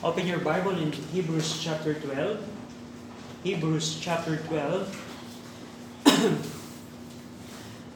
Open 0.00 0.24
your 0.24 0.40
Bible 0.40 0.72
in 0.80 0.96
Hebrews 1.12 1.60
chapter 1.60 1.92
12. 1.92 2.40
Hebrews 3.44 4.00
chapter 4.00 4.40
12. 4.48 4.88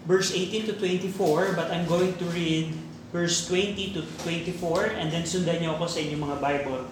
verse 0.04 0.28
18 0.36 0.68
to 0.68 0.72
24, 0.76 1.56
but 1.56 1.72
I'm 1.72 1.88
going 1.88 2.12
to 2.20 2.28
read 2.36 2.76
verse 3.08 3.48
20 3.48 3.96
to 3.96 4.04
24 4.20 5.00
and 5.00 5.08
then 5.08 5.24
sundan 5.24 5.64
niyo 5.64 5.80
ako 5.80 5.88
sa 5.88 6.04
inyong 6.04 6.22
mga 6.28 6.38
Bible. 6.44 6.84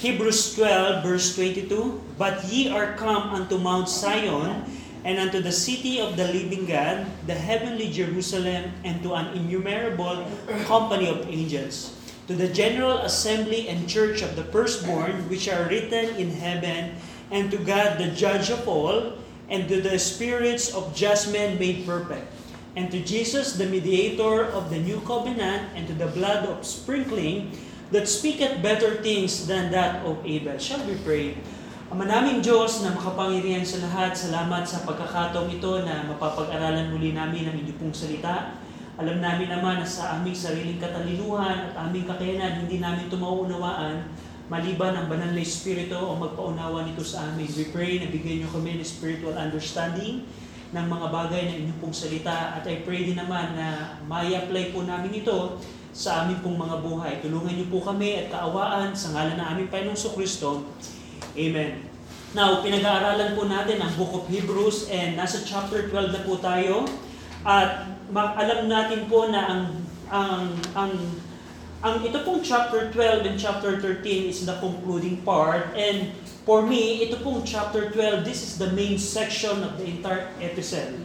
Hebrews 0.00 0.56
12 0.56 1.04
verse 1.04 1.36
22, 1.36 2.16
But 2.16 2.40
ye 2.48 2.72
are 2.72 2.96
come 2.96 3.36
unto 3.36 3.60
Mount 3.60 3.92
Zion, 3.92 4.64
and 5.04 5.20
unto 5.20 5.44
the 5.44 5.52
city 5.52 6.00
of 6.00 6.16
the 6.16 6.32
living 6.32 6.64
God, 6.64 7.04
the 7.28 7.36
heavenly 7.36 7.92
Jerusalem, 7.92 8.72
and 8.88 9.04
to 9.04 9.20
an 9.20 9.36
innumerable 9.36 10.24
company 10.64 11.12
of 11.12 11.28
angels, 11.28 11.92
to 12.26 12.34
the 12.34 12.50
general 12.50 12.98
assembly 13.06 13.70
and 13.70 13.86
church 13.86 14.22
of 14.22 14.34
the 14.34 14.44
firstborn, 14.50 15.30
which 15.30 15.46
are 15.46 15.70
written 15.70 16.18
in 16.18 16.30
heaven, 16.30 16.98
and 17.30 17.50
to 17.50 17.58
God 17.58 17.98
the 17.98 18.10
judge 18.10 18.50
of 18.50 18.66
all, 18.66 19.14
and 19.46 19.70
to 19.70 19.78
the 19.78 19.98
spirits 19.98 20.74
of 20.74 20.90
just 20.90 21.30
men 21.30 21.58
made 21.58 21.86
perfect, 21.86 22.26
and 22.74 22.90
to 22.90 22.98
Jesus 22.98 23.54
the 23.54 23.70
mediator 23.70 24.50
of 24.50 24.70
the 24.74 24.78
new 24.82 24.98
covenant, 25.06 25.70
and 25.78 25.86
to 25.86 25.94
the 25.94 26.10
blood 26.10 26.46
of 26.50 26.66
sprinkling, 26.66 27.54
that 27.94 28.10
speaketh 28.10 28.58
better 28.58 28.98
things 28.98 29.46
than 29.46 29.70
that 29.70 30.02
of 30.02 30.18
Abel. 30.26 30.58
Shall 30.58 30.82
we 30.82 30.98
pray? 31.06 31.38
Ama 31.86 32.02
naming 32.02 32.42
Diyos 32.42 32.82
na 32.82 32.90
makapangyarihan 32.98 33.62
sa 33.62 33.78
lahat, 33.86 34.18
salamat 34.18 34.66
sa 34.66 34.82
pagkakataong 34.82 35.54
ito 35.54 35.86
na 35.86 36.02
mapapag-aralan 36.10 36.90
muli 36.90 37.14
namin 37.14 37.46
ang 37.46 37.54
inyong 37.54 37.78
pong 37.78 37.94
salita. 37.94 38.58
Alam 38.96 39.20
namin 39.20 39.52
naman 39.52 39.84
na 39.84 39.88
sa 39.88 40.16
aming 40.16 40.32
sariling 40.32 40.80
katalinuhan 40.80 41.68
at 41.68 41.74
aming 41.84 42.08
kakayanan, 42.08 42.64
hindi 42.64 42.80
namin 42.80 43.12
ito 43.12 43.20
mauunawaan 43.20 44.08
maliban 44.46 44.94
ang 44.94 45.10
banal 45.10 45.34
na 45.34 45.42
Espiritu 45.42 45.98
o 45.98 46.14
magpaunawa 46.14 46.86
nito 46.86 47.02
sa 47.02 47.26
amin. 47.30 47.50
We 47.58 47.66
pray 47.74 47.98
na 47.98 48.06
bigyan 48.10 48.46
niyo 48.46 48.48
kami 48.54 48.78
ng 48.78 48.86
spiritual 48.86 49.34
understanding 49.34 50.22
ng 50.70 50.86
mga 50.86 51.06
bagay 51.10 51.42
na 51.50 51.54
inyong 51.62 51.78
pong 51.82 51.94
salita 51.94 52.58
at 52.58 52.62
I 52.66 52.86
pray 52.86 53.06
din 53.10 53.18
naman 53.18 53.58
na 53.58 53.98
may 54.06 54.34
apply 54.38 54.70
po 54.70 54.86
namin 54.86 55.22
ito 55.22 55.58
sa 55.90 56.26
aming 56.26 56.42
pong 56.46 56.58
mga 56.58 56.76
buhay. 56.82 57.12
Tulungan 57.22 57.54
niyo 57.58 57.66
po 57.70 57.82
kami 57.82 58.22
at 58.22 58.26
kaawaan 58.30 58.94
sa 58.94 59.14
ngalan 59.18 59.38
ng 59.38 59.46
aming 59.56 59.68
Panginoong 59.70 60.14
Kristo. 60.14 60.62
Amen. 61.34 61.90
Now, 62.36 62.60
pinag-aaralan 62.60 63.32
po 63.32 63.48
natin 63.48 63.80
ang 63.80 63.96
Book 63.96 64.12
of 64.12 64.24
Hebrews 64.28 64.92
and 64.92 65.16
nasa 65.16 65.42
chapter 65.42 65.88
12 65.88 66.14
na 66.14 66.20
po 66.22 66.36
tayo. 66.38 66.84
At 67.42 67.90
alam 68.14 68.70
natin 68.70 69.10
po 69.10 69.28
na 69.28 69.42
ang 69.44 69.62
ang 70.06 70.54
ang 70.78 70.92
ang 71.82 71.96
ito 72.00 72.22
pong 72.22 72.40
chapter 72.40 72.88
12 72.94 73.26
and 73.26 73.36
chapter 73.36 73.82
13 73.82 74.30
is 74.30 74.46
the 74.46 74.56
concluding 74.62 75.20
part 75.26 75.74
and 75.74 76.14
for 76.46 76.62
me 76.62 77.02
ito 77.02 77.18
pong 77.20 77.42
chapter 77.42 77.90
12 77.90 78.22
this 78.22 78.46
is 78.46 78.52
the 78.56 78.70
main 78.72 78.96
section 78.96 79.60
of 79.66 79.76
the 79.76 79.86
entire 79.86 80.30
episode. 80.38 80.96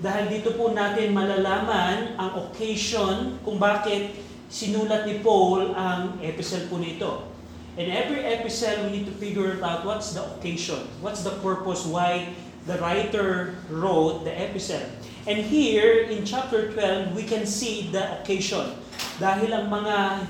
Dahil 0.00 0.32
dito 0.32 0.56
po 0.56 0.72
natin 0.72 1.12
malalaman 1.12 2.16
ang 2.16 2.30
occasion 2.48 3.36
kung 3.44 3.60
bakit 3.60 4.16
sinulat 4.48 5.04
ni 5.04 5.20
Paul 5.20 5.76
ang 5.76 6.16
episode 6.24 6.72
po 6.72 6.80
nito. 6.80 7.30
In 7.78 7.86
every 7.88 8.26
episode, 8.26 8.82
we 8.84 8.98
need 8.98 9.06
to 9.06 9.14
figure 9.14 9.56
out 9.62 9.86
what's 9.86 10.10
the 10.12 10.20
occasion, 10.20 10.90
what's 10.98 11.22
the 11.22 11.38
purpose, 11.38 11.86
why 11.86 12.34
the 12.66 12.76
writer 12.82 13.54
wrote 13.70 14.26
the 14.26 14.34
episode. 14.34 14.90
And 15.28 15.44
here, 15.44 16.08
in 16.08 16.24
chapter 16.24 16.72
12, 16.72 17.12
we 17.12 17.24
can 17.24 17.44
see 17.44 17.92
the 17.92 18.20
occasion. 18.20 18.72
Dahil 19.20 19.52
ang 19.52 19.68
mga 19.68 20.24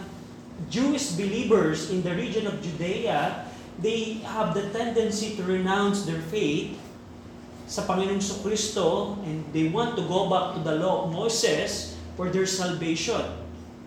Jewish 0.67 1.15
believers 1.15 1.95
in 1.95 2.03
the 2.03 2.11
region 2.11 2.51
of 2.51 2.59
Judea, 2.59 3.47
they 3.79 4.19
have 4.27 4.51
the 4.51 4.67
tendency 4.75 5.39
to 5.39 5.47
renounce 5.47 6.03
their 6.03 6.21
faith 6.35 6.75
sa 7.71 7.87
Panginoong 7.87 8.19
Kristo 8.43 9.15
and 9.23 9.47
they 9.55 9.71
want 9.71 9.95
to 9.95 10.03
go 10.11 10.27
back 10.27 10.59
to 10.59 10.61
the 10.67 10.75
law 10.75 11.07
of 11.07 11.15
Moses 11.15 11.95
for 12.19 12.27
their 12.29 12.45
salvation. 12.45 13.23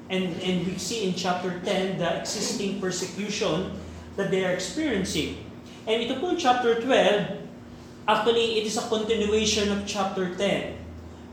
And, 0.08 0.40
and 0.40 0.64
we 0.64 0.80
see 0.80 1.03
in 1.03 1.20
chapter 1.20 1.59
10 1.68 2.00
the 2.00 2.24
existing 2.24 2.80
persecution 2.80 3.75
that 4.16 4.31
they 4.31 4.47
are 4.47 4.56
experiencing. 4.56 5.44
And 5.84 6.00
ito 6.00 6.16
po 6.24 6.40
chapter 6.40 6.80
12, 6.80 8.08
actually 8.08 8.64
it 8.64 8.72
is 8.72 8.80
a 8.80 8.88
continuation 8.88 9.68
of 9.68 9.84
chapter 9.84 10.31
10. 10.31 10.83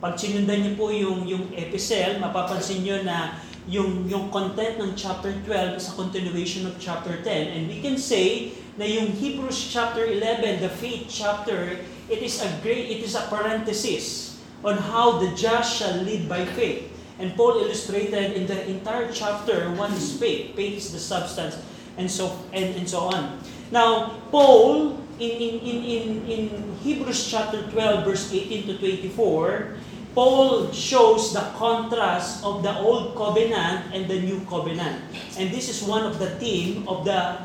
Pag 0.01 0.17
sinundan 0.17 0.65
niyo 0.65 0.73
po 0.81 0.89
yung, 0.89 1.29
yung 1.29 1.53
epistle, 1.53 2.17
mapapansin 2.17 2.81
niyo 2.81 3.05
na 3.05 3.37
yung, 3.69 4.09
yung 4.09 4.33
content 4.33 4.81
ng 4.81 4.97
chapter 4.97 5.37
12 5.45 5.77
is 5.77 5.93
a 5.93 5.95
continuation 5.95 6.65
of 6.65 6.73
chapter 6.81 7.21
10. 7.21 7.29
And 7.29 7.63
we 7.69 7.85
can 7.85 8.01
say 8.01 8.57
na 8.81 8.89
yung 8.89 9.13
Hebrews 9.13 9.61
chapter 9.69 10.09
11, 10.09 10.65
the 10.65 10.73
faith 10.73 11.05
chapter, 11.05 11.77
it 12.09 12.25
is 12.25 12.41
a 12.41 12.49
great, 12.65 12.89
it 12.89 13.05
is 13.05 13.13
a 13.13 13.29
parenthesis 13.29 14.41
on 14.65 14.81
how 14.81 15.21
the 15.21 15.37
just 15.37 15.77
shall 15.77 16.01
live 16.01 16.25
by 16.25 16.49
faith. 16.57 16.89
And 17.21 17.37
Paul 17.37 17.61
illustrated 17.61 18.33
in 18.33 18.49
the 18.49 18.57
entire 18.73 19.13
chapter, 19.13 19.69
one 19.77 19.93
is 19.93 20.17
faith. 20.17 20.57
Faith 20.57 20.81
is 20.81 20.89
the 20.97 20.99
substance, 20.99 21.61
and 22.01 22.09
so 22.09 22.33
and, 22.57 22.73
and 22.73 22.89
so 22.89 23.13
on. 23.13 23.37
Now, 23.69 24.17
Paul, 24.33 24.97
in, 25.21 25.33
in, 25.37 25.55
in, 25.61 25.79
in, 25.85 26.05
in 26.25 26.43
Hebrews 26.81 27.29
chapter 27.29 27.61
12, 27.69 28.09
verse 28.09 28.33
18 28.33 28.67
to 28.73 28.79
24, 28.81 29.77
Paul 30.11 30.75
shows 30.75 31.31
the 31.31 31.55
contrast 31.55 32.43
of 32.43 32.67
the 32.67 32.75
old 32.83 33.15
covenant 33.15 33.95
and 33.95 34.11
the 34.11 34.19
new 34.19 34.43
covenant. 34.51 35.07
And 35.39 35.55
this 35.55 35.71
is 35.71 35.87
one 35.87 36.03
of 36.03 36.19
the 36.19 36.35
theme 36.43 36.83
of 36.91 37.07
the 37.07 37.39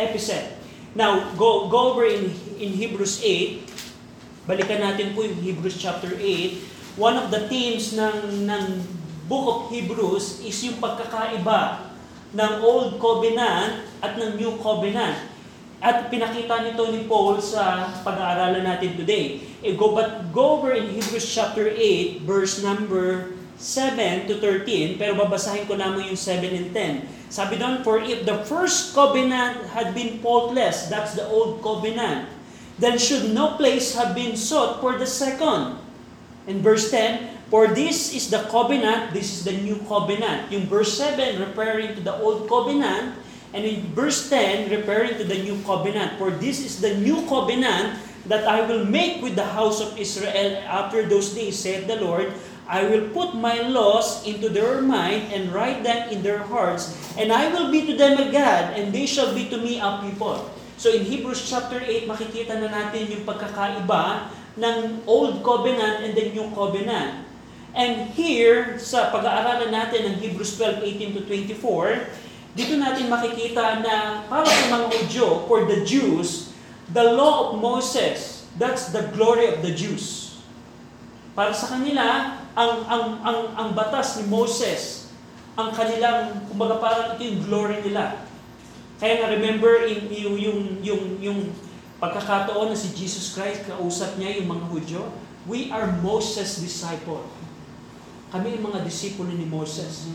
episode. 0.00 0.56
Now, 0.96 1.28
go, 1.36 1.68
go 1.68 1.92
over 1.92 2.08
in, 2.08 2.32
in 2.56 2.72
Hebrews 2.72 3.20
8. 3.20 4.48
Balikan 4.48 4.80
natin 4.80 5.12
po 5.12 5.28
yung 5.28 5.44
Hebrews 5.44 5.76
chapter 5.76 6.08
8. 6.16 6.96
One 6.96 7.20
of 7.20 7.28
the 7.28 7.44
themes 7.52 7.92
ng, 7.92 8.48
ng 8.48 8.64
book 9.28 9.44
of 9.52 9.60
Hebrews 9.68 10.40
is 10.40 10.56
yung 10.64 10.80
pagkakaiba 10.80 11.92
ng 12.32 12.52
Old 12.64 12.96
Covenant 12.96 13.84
at 14.00 14.16
ng 14.16 14.40
New 14.40 14.56
Covenant. 14.64 15.35
At 15.76 16.08
pinakita 16.08 16.64
nito 16.64 16.88
ni 16.88 17.04
Paul 17.04 17.36
sa 17.44 17.92
pag-aaralan 18.00 18.64
natin 18.64 18.96
today. 18.96 19.44
E 19.60 19.76
go, 19.76 19.92
but 19.92 20.32
go 20.32 20.56
over 20.56 20.72
in 20.72 20.88
Hebrews 20.88 21.28
chapter 21.28 21.68
8, 21.68 22.24
verse 22.24 22.64
number 22.64 23.36
7 23.60 24.28
to 24.28 24.40
13, 24.40 24.96
pero 24.96 25.16
babasahin 25.16 25.68
ko 25.68 25.76
lamang 25.76 26.12
yung 26.12 26.20
7 26.20 26.48
and 26.48 26.72
10. 26.72 27.32
Sabi 27.32 27.60
doon, 27.60 27.84
For 27.84 28.00
if 28.00 28.24
the 28.24 28.40
first 28.48 28.96
covenant 28.96 29.68
had 29.72 29.92
been 29.92 30.20
faultless, 30.24 30.88
that's 30.88 31.12
the 31.12 31.28
old 31.28 31.60
covenant, 31.60 32.28
then 32.80 32.96
should 32.96 33.32
no 33.32 33.56
place 33.56 33.96
have 33.96 34.12
been 34.16 34.36
sought 34.36 34.80
for 34.80 34.96
the 34.96 35.08
second. 35.08 35.80
In 36.48 36.64
verse 36.64 36.88
10, 36.92 37.36
For 37.46 37.70
this 37.70 38.10
is 38.10 38.28
the 38.28 38.42
covenant, 38.50 39.14
this 39.14 39.30
is 39.30 39.40
the 39.46 39.54
new 39.54 39.78
covenant. 39.86 40.50
Yung 40.50 40.66
verse 40.66 40.98
7 40.98 41.38
referring 41.38 41.94
to 41.94 42.02
the 42.02 42.16
old 42.18 42.50
covenant, 42.50 43.14
and 43.56 43.64
in 43.64 43.80
verse 43.96 44.28
10 44.28 44.68
referring 44.68 45.16
to 45.16 45.24
the 45.24 45.40
new 45.40 45.56
covenant. 45.64 46.20
For 46.20 46.28
this 46.28 46.60
is 46.60 46.84
the 46.84 47.00
new 47.00 47.24
covenant 47.24 47.96
that 48.28 48.44
I 48.44 48.68
will 48.68 48.84
make 48.84 49.24
with 49.24 49.32
the 49.32 49.48
house 49.48 49.80
of 49.80 49.96
Israel 49.96 50.60
after 50.68 51.08
those 51.08 51.32
days, 51.32 51.56
saith 51.56 51.88
the 51.88 51.96
Lord. 51.96 52.36
I 52.68 52.82
will 52.84 53.08
put 53.14 53.38
my 53.38 53.62
laws 53.70 54.26
into 54.26 54.50
their 54.50 54.82
mind 54.82 55.30
and 55.30 55.54
write 55.54 55.86
them 55.86 56.10
in 56.10 56.26
their 56.26 56.42
hearts, 56.42 56.98
and 57.14 57.30
I 57.30 57.46
will 57.54 57.70
be 57.70 57.86
to 57.86 57.94
them 57.94 58.18
a 58.18 58.26
God, 58.26 58.74
and 58.74 58.90
they 58.90 59.06
shall 59.06 59.30
be 59.30 59.46
to 59.54 59.58
me 59.62 59.78
a 59.78 60.02
people. 60.02 60.50
So 60.74 60.90
in 60.90 61.06
Hebrews 61.06 61.46
chapter 61.46 61.78
8, 61.78 62.10
makikita 62.10 62.58
na 62.58 62.66
natin 62.66 63.06
yung 63.06 63.22
pagkakaiba 63.22 64.34
ng 64.58 65.06
Old 65.06 65.46
Covenant 65.46 66.10
and 66.10 66.18
the 66.18 66.34
New 66.34 66.50
Covenant. 66.58 67.22
And 67.76 68.10
here, 68.18 68.82
sa 68.82 69.14
pag-aaralan 69.14 69.70
natin 69.70 70.10
ng 70.10 70.14
Hebrews 70.18 70.58
12, 70.58 70.82
18 71.14 71.16
to 71.16 71.22
24, 71.22 72.25
dito 72.56 72.80
natin 72.80 73.12
makikita 73.12 73.84
na 73.84 74.24
para 74.32 74.48
sa 74.48 74.64
mga 74.72 74.86
Udyo, 75.04 75.44
for 75.44 75.68
the 75.68 75.84
Jews, 75.84 76.56
the 76.88 77.04
law 77.04 77.52
of 77.52 77.60
Moses, 77.60 78.48
that's 78.56 78.96
the 78.96 79.12
glory 79.12 79.52
of 79.52 79.60
the 79.60 79.76
Jews. 79.76 80.40
Para 81.36 81.52
sa 81.52 81.76
kanila, 81.76 82.40
ang, 82.56 82.74
ang, 82.88 83.04
ang, 83.20 83.40
ang 83.52 83.68
batas 83.76 84.16
ni 84.16 84.24
Moses, 84.32 85.12
ang 85.52 85.68
kanilang, 85.76 86.48
kumbaga 86.48 86.80
parang 86.80 87.06
ito 87.12 87.28
yung 87.28 87.44
glory 87.44 87.84
nila. 87.84 88.24
Kaya 88.96 89.20
nga 89.20 89.28
remember 89.36 89.84
in, 89.84 90.08
yung, 90.08 90.36
yung, 90.40 90.60
yung, 90.80 91.02
yung 91.20 91.40
pagkakataon 92.00 92.72
na 92.72 92.76
si 92.76 92.96
Jesus 92.96 93.36
Christ, 93.36 93.68
kausap 93.68 94.16
niya 94.16 94.40
yung 94.40 94.48
mga 94.48 94.64
Hudyo, 94.72 95.02
we 95.44 95.68
are 95.68 95.92
Moses' 96.00 96.56
disciple. 96.64 97.20
Kami 98.32 98.56
yung 98.56 98.72
mga 98.72 98.80
disipulo 98.80 99.28
ni 99.28 99.44
Moses. 99.44 100.08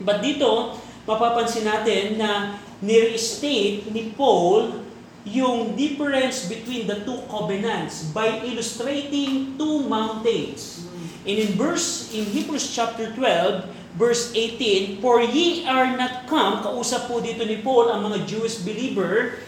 But 0.00 0.24
dito, 0.24 0.80
mapapansin 1.04 1.68
natin 1.68 2.16
na 2.20 2.60
ni-restate 2.80 3.88
ni 3.92 4.12
Paul 4.16 4.84
yung 5.24 5.72
difference 5.72 6.44
between 6.52 6.84
the 6.84 7.00
two 7.08 7.24
covenants 7.32 8.12
by 8.12 8.44
illustrating 8.44 9.56
two 9.56 9.88
mountains. 9.88 10.84
And 11.24 11.40
in 11.40 11.56
verse 11.56 12.12
in 12.12 12.28
Hebrews 12.28 12.68
chapter 12.68 13.08
12, 13.16 13.96
verse 13.96 14.36
18, 14.36 15.00
For 15.00 15.24
ye 15.24 15.64
are 15.64 15.96
not 15.96 16.28
come, 16.28 16.60
kausap 16.60 17.08
po 17.08 17.24
dito 17.24 17.48
ni 17.48 17.64
Paul 17.64 17.88
ang 17.88 18.04
mga 18.04 18.28
Jewish 18.28 18.60
believer, 18.60 19.40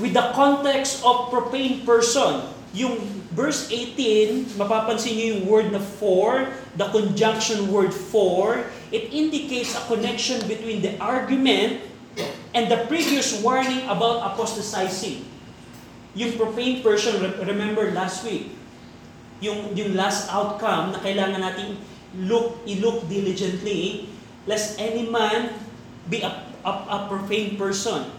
with 0.00 0.16
the 0.16 0.32
context 0.32 1.04
of 1.04 1.28
profane 1.28 1.84
person. 1.84 2.46
Yung 2.70 3.02
verse 3.34 3.66
18, 3.66 4.54
mapapansin 4.54 5.18
niyo 5.18 5.26
yung 5.34 5.42
word 5.50 5.68
na 5.74 5.82
for, 5.82 6.46
the 6.78 6.86
conjunction 6.94 7.66
word 7.66 7.90
for, 7.90 8.62
it 8.94 9.10
indicates 9.10 9.74
a 9.74 9.82
connection 9.90 10.38
between 10.46 10.78
the 10.78 10.94
argument 11.02 11.82
and 12.54 12.70
the 12.70 12.86
previous 12.86 13.42
warning 13.42 13.82
about 13.90 14.22
apostatizing. 14.22 15.26
Yung 16.14 16.34
profane 16.38 16.82
person, 16.82 17.18
remember 17.42 17.90
last 17.90 18.22
week, 18.22 18.54
yung, 19.42 19.74
yung 19.74 19.94
last 19.98 20.30
outcome 20.30 20.94
na 20.94 20.98
kailangan 21.02 21.42
natin 21.42 21.78
look, 22.26 22.58
i-look 22.66 23.06
diligently, 23.06 24.10
lest 24.46 24.78
any 24.78 25.06
man 25.06 25.54
be 26.10 26.22
a, 26.22 26.30
a, 26.62 26.70
a 26.70 26.98
profane 27.06 27.54
person. 27.54 28.10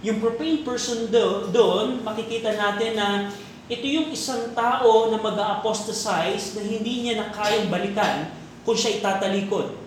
Yung 0.00 0.20
profane 0.20 0.64
person 0.64 1.08
do, 1.12 1.48
doon, 1.52 2.00
makikita 2.00 2.56
natin 2.56 2.96
na 2.96 3.08
ito 3.70 3.86
yung 3.86 4.10
isang 4.10 4.50
tao 4.50 5.14
na 5.14 5.18
mag-apostatize 5.22 6.58
na 6.58 6.62
hindi 6.66 7.06
niya 7.06 7.22
na 7.22 7.30
kayang 7.30 7.70
balikan 7.70 8.26
kung 8.66 8.74
siya 8.74 8.98
itatalikod. 8.98 9.78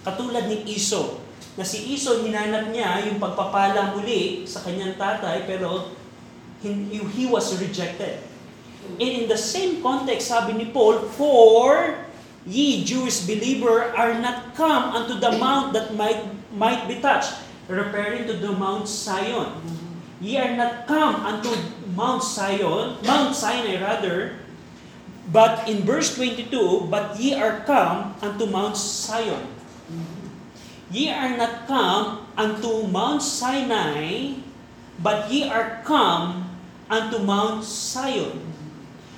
Katulad 0.00 0.48
ni 0.48 0.64
Iso, 0.64 1.20
na 1.60 1.64
si 1.66 1.92
Iso 1.92 2.24
hinanap 2.24 2.72
niya 2.72 3.04
yung 3.04 3.20
pagpapala 3.20 3.92
muli 3.92 4.48
sa 4.48 4.64
kanyang 4.64 4.96
tatay 4.96 5.44
pero 5.44 5.92
he 6.64 7.28
was 7.28 7.52
rejected. 7.60 8.24
And 8.96 9.12
in 9.12 9.26
the 9.28 9.36
same 9.36 9.84
context, 9.84 10.32
sabi 10.32 10.56
ni 10.56 10.72
Paul, 10.72 11.04
For 11.20 12.00
ye 12.48 12.80
Jewish 12.80 13.28
believer 13.28 13.92
are 13.92 14.16
not 14.16 14.56
come 14.56 14.96
unto 14.96 15.20
the 15.20 15.36
mount 15.36 15.76
that 15.76 15.92
might, 15.92 16.24
might 16.56 16.88
be 16.88 16.96
touched, 16.96 17.36
referring 17.68 18.24
to 18.24 18.40
the 18.40 18.56
Mount 18.56 18.88
Zion. 18.88 19.52
Ye 20.20 20.40
are 20.40 20.56
not 20.56 20.88
come 20.88 21.20
unto 21.28 21.52
Mount 22.00 22.24
Zion, 22.24 22.96
Mount 23.04 23.36
Sinai 23.36 23.76
rather, 23.76 24.40
but 25.28 25.68
in 25.68 25.84
verse 25.84 26.16
22, 26.16 26.88
but 26.88 27.20
ye 27.20 27.36
are 27.36 27.60
come 27.68 28.16
unto 28.24 28.48
Mount 28.48 28.72
Zion. 28.72 29.44
Ye 30.88 31.12
are 31.12 31.36
not 31.36 31.68
come 31.68 32.24
unto 32.40 32.88
Mount 32.88 33.20
Sinai, 33.20 34.40
but 35.04 35.28
ye 35.28 35.44
are 35.44 35.84
come 35.84 36.48
unto 36.88 37.20
Mount 37.20 37.68
Zion. 37.68 38.48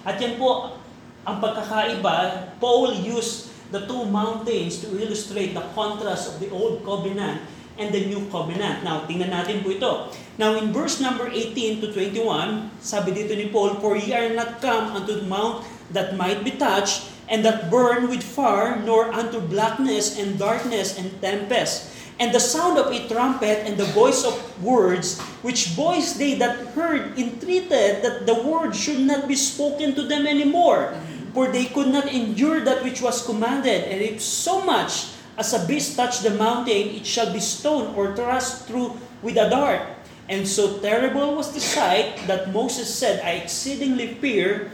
At 0.02 0.18
yan 0.18 0.34
po 0.34 0.74
ang 1.22 1.38
pagkakaiba, 1.38 2.50
Paul 2.58 2.98
used 2.98 3.54
the 3.70 3.86
two 3.86 4.10
mountains 4.10 4.82
to 4.82 4.90
illustrate 4.98 5.54
the 5.54 5.62
contrast 5.78 6.34
of 6.34 6.42
the 6.42 6.50
Old 6.50 6.82
Covenant 6.82 7.46
and 7.82 7.90
the 7.90 8.06
New 8.06 8.30
Covenant. 8.30 8.86
Now, 8.86 9.02
tingnan 9.10 9.34
natin 9.34 9.66
po 9.66 9.74
ito. 9.74 9.92
Now, 10.38 10.54
in 10.54 10.70
verse 10.70 11.02
number 11.02 11.26
18 11.26 11.82
to 11.82 11.90
21, 11.90 12.78
sabi 12.78 13.10
dito 13.10 13.34
ni 13.34 13.50
Paul, 13.50 13.82
For 13.82 13.98
ye 13.98 14.14
are 14.14 14.30
not 14.30 14.62
come 14.62 14.94
unto 14.94 15.18
the 15.18 15.26
mount 15.26 15.66
that 15.90 16.14
might 16.14 16.46
be 16.46 16.54
touched, 16.54 17.10
and 17.28 17.44
that 17.44 17.68
burn 17.68 18.08
with 18.08 18.22
fire, 18.22 18.78
nor 18.80 19.10
unto 19.10 19.42
blackness 19.42 20.16
and 20.16 20.38
darkness 20.38 20.96
and 20.96 21.10
tempest, 21.20 21.90
and 22.20 22.30
the 22.30 22.40
sound 22.40 22.78
of 22.78 22.92
a 22.92 23.08
trumpet 23.08 23.64
and 23.66 23.76
the 23.76 23.88
voice 23.96 24.24
of 24.24 24.36
words, 24.62 25.18
which 25.42 25.74
voice 25.74 26.14
they 26.14 26.38
that 26.38 26.72
heard 26.76 27.18
entreated 27.18 28.04
that 28.04 28.26
the 28.26 28.36
word 28.46 28.76
should 28.76 29.00
not 29.00 29.26
be 29.26 29.34
spoken 29.34 29.94
to 29.96 30.06
them 30.06 30.26
anymore, 30.26 30.94
for 31.32 31.48
they 31.48 31.66
could 31.66 31.88
not 31.88 32.06
endure 32.12 32.60
that 32.60 32.84
which 32.84 33.00
was 33.00 33.24
commanded, 33.24 33.88
and 33.88 34.00
if 34.00 34.20
so 34.20 34.60
much 34.60 35.12
as 35.36 35.52
a 35.56 35.64
beast 35.64 35.96
touch 35.96 36.20
the 36.20 36.34
mountain, 36.36 37.00
it 37.00 37.06
shall 37.06 37.32
be 37.32 37.40
stoned 37.40 37.96
or 37.96 38.14
thrust 38.14 38.68
through 38.68 38.96
with 39.22 39.36
a 39.36 39.48
dart. 39.48 39.80
And 40.28 40.46
so 40.46 40.78
terrible 40.78 41.34
was 41.36 41.52
the 41.52 41.60
sight 41.60 42.16
that 42.26 42.52
Moses 42.52 42.88
said, 42.88 43.20
I 43.24 43.42
exceedingly 43.42 44.14
fear 44.20 44.72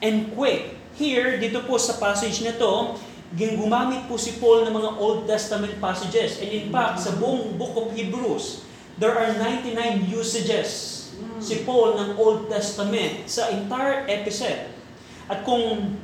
and 0.00 0.32
quake. 0.34 0.78
Here, 0.94 1.38
dito 1.40 1.64
po 1.66 1.78
sa 1.78 1.96
passage 1.96 2.44
na 2.44 2.52
to, 2.58 2.98
gumamit 3.32 4.06
po 4.06 4.20
si 4.20 4.36
Paul 4.36 4.68
ng 4.68 4.74
mga 4.74 4.90
Old 5.00 5.24
Testament 5.24 5.72
passages. 5.80 6.36
And 6.42 6.50
in 6.52 6.66
fact, 6.68 7.00
sa 7.00 7.16
buong 7.16 7.56
book 7.56 7.74
of 7.78 7.96
Hebrews, 7.96 8.64
there 9.00 9.16
are 9.16 9.32
99 9.34 10.12
usages 10.12 11.00
si 11.42 11.64
Paul 11.66 11.98
ng 11.98 12.08
Old 12.20 12.46
Testament 12.52 13.26
sa 13.26 13.50
entire 13.50 14.06
episode. 14.06 14.68
At 15.26 15.42
kung 15.48 15.96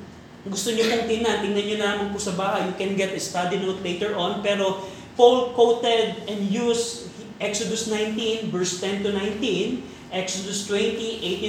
gusto 0.49 0.75
niyo 0.75 0.89
pong 0.89 1.07
tingnan, 1.07 1.45
tingnan 1.45 1.65
niyo 1.65 1.77
naman 1.81 2.13
po 2.13 2.19
sa 2.19 2.35
bahay. 2.35 2.67
You 2.69 2.77
can 2.77 2.97
get 2.97 3.13
a 3.13 3.21
study 3.21 3.61
note 3.61 3.81
later 3.85 4.17
on. 4.17 4.41
Pero 4.41 4.85
Paul 5.15 5.53
quoted 5.53 6.29
and 6.29 6.41
used 6.49 7.09
Exodus 7.39 7.87
19 7.87 8.51
verse 8.51 8.83
10 8.83 9.07
to 9.07 9.11
19, 9.15 9.83
Exodus 10.11 10.67
20, 10.67 10.99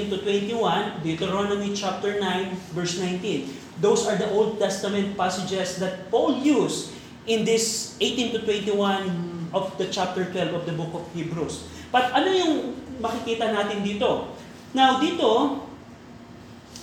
18 0.05 0.13
to 0.13 0.17
21, 0.21 1.01
Deuteronomy 1.01 1.73
chapter 1.73 2.21
9 2.21 2.75
verse 2.75 3.01
19. 3.01 3.49
Those 3.79 4.05
are 4.05 4.19
the 4.19 4.27
Old 4.35 4.59
Testament 4.59 5.15
passages 5.15 5.79
that 5.79 6.11
Paul 6.11 6.43
used 6.43 6.91
in 7.25 7.45
this 7.47 7.95
18 8.01 8.35
to 8.35 8.39
21 8.43 9.53
of 9.53 9.71
the 9.79 9.87
chapter 9.87 10.27
12 10.27 10.53
of 10.53 10.63
the 10.67 10.75
book 10.75 10.91
of 10.93 11.03
Hebrews. 11.15 11.65
But 11.89 12.11
ano 12.13 12.29
yung 12.29 12.53
makikita 13.01 13.49
natin 13.49 13.81
dito? 13.81 14.29
Now 14.75 15.01
dito, 15.01 15.63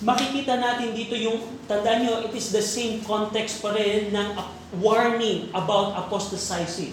makikita 0.04 0.60
natin 0.60 0.92
dito 0.92 1.16
yung, 1.16 1.40
tandaan 1.64 2.04
nyo, 2.04 2.14
it 2.28 2.34
is 2.36 2.52
the 2.52 2.60
same 2.60 3.00
context 3.06 3.64
pa 3.64 3.72
rin 3.72 4.12
ng 4.12 4.28
warning 4.82 5.48
about 5.56 5.96
apostatizing. 5.96 6.92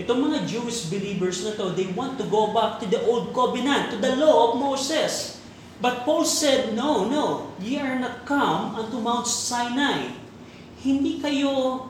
Itong 0.00 0.32
mga 0.32 0.48
Jewish 0.48 0.88
believers 0.88 1.44
na 1.44 1.52
to, 1.60 1.76
they 1.76 1.92
want 1.92 2.16
to 2.16 2.24
go 2.32 2.56
back 2.56 2.80
to 2.80 2.86
the 2.88 3.04
old 3.04 3.36
covenant, 3.36 3.92
to 3.92 4.00
the 4.00 4.16
law 4.16 4.48
of 4.48 4.50
Moses. 4.56 5.36
But 5.80 6.08
Paul 6.08 6.24
said, 6.24 6.72
no, 6.72 7.04
no, 7.04 7.52
ye 7.60 7.76
are 7.76 8.00
not 8.00 8.24
come 8.24 8.76
unto 8.76 8.96
Mount 8.96 9.28
Sinai. 9.28 10.12
Hindi 10.80 11.20
kayo 11.20 11.84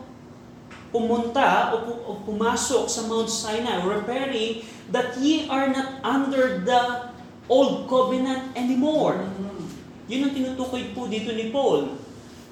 pumunta 0.90 1.70
o, 1.70 1.86
o 1.86 2.10
pumasok 2.26 2.90
sa 2.90 3.06
Mount 3.06 3.30
Sinai, 3.30 3.78
referring 3.86 4.66
that 4.90 5.14
ye 5.22 5.46
are 5.46 5.70
not 5.70 6.02
under 6.02 6.66
the 6.66 7.14
old 7.46 7.86
covenant 7.86 8.54
anymore. 8.58 9.22
Yun 10.10 10.26
ang 10.26 10.32
tinutukoy 10.34 10.90
po 10.90 11.06
dito 11.06 11.30
ni 11.30 11.54
Paul. 11.54 11.94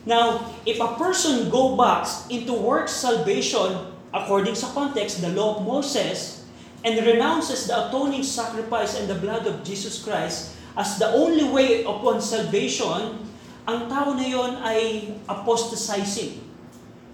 Now, 0.07 0.55
if 0.63 0.79
a 0.79 0.95
person 0.95 1.51
go 1.51 1.75
back 1.75 2.07
into 2.31 2.55
work 2.55 2.87
salvation, 2.87 3.75
according 4.15 4.55
sa 4.55 4.71
context, 4.71 5.19
the 5.21 5.35
law 5.35 5.59
of 5.59 5.67
Moses, 5.67 6.47
and 6.87 6.95
renounces 7.03 7.67
the 7.67 7.75
atoning 7.75 8.23
sacrifice 8.23 8.95
and 8.95 9.11
the 9.11 9.19
blood 9.19 9.51
of 9.51 9.67
Jesus 9.67 9.99
Christ 9.99 10.55
as 10.79 11.03
the 11.03 11.11
only 11.11 11.43
way 11.43 11.83
upon 11.83 12.23
salvation, 12.23 13.27
ang 13.67 13.91
tao 13.91 14.15
na 14.15 14.23
yon 14.23 14.63
ay 14.63 15.13
apostatizing. 15.27 16.39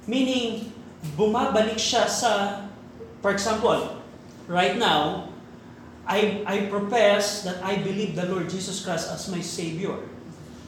Meaning, 0.05 0.69
bumabalik 1.17 1.81
siya 1.81 2.05
sa, 2.05 2.63
for 3.25 3.33
example, 3.33 4.05
right 4.47 4.77
now, 4.77 5.33
I, 6.05 6.45
I 6.45 6.69
profess 6.69 7.49
that 7.49 7.65
I 7.65 7.81
believe 7.81 8.13
the 8.13 8.29
Lord 8.29 8.53
Jesus 8.53 8.85
Christ 8.85 9.09
as 9.09 9.25
my 9.33 9.41
Savior. 9.41 9.97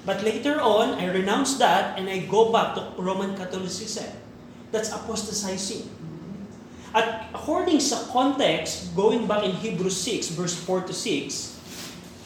But 0.06 0.22
later 0.22 0.62
on, 0.62 1.02
I 1.02 1.10
renounce 1.10 1.58
that 1.58 1.98
and 1.98 2.06
I 2.06 2.30
go 2.30 2.54
back 2.54 2.78
to 2.78 2.94
Roman 2.94 3.34
Catholicism. 3.34 4.06
That's 4.70 4.94
apostatizing. 4.94 5.90
At 6.94 7.26
according 7.34 7.82
sa 7.82 8.06
context, 8.14 8.94
going 8.94 9.26
back 9.26 9.42
in 9.42 9.50
Hebrews 9.58 9.98
6, 9.98 10.38
verse 10.38 10.54
4 10.54 10.86
to 10.86 10.94
6, 10.94 11.58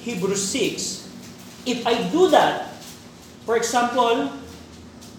Hebrews 0.04 0.44
6, 0.44 1.08
if 1.64 1.80
I 1.88 2.04
do 2.12 2.28
that, 2.28 2.68
for 3.49 3.56
example, 3.56 4.28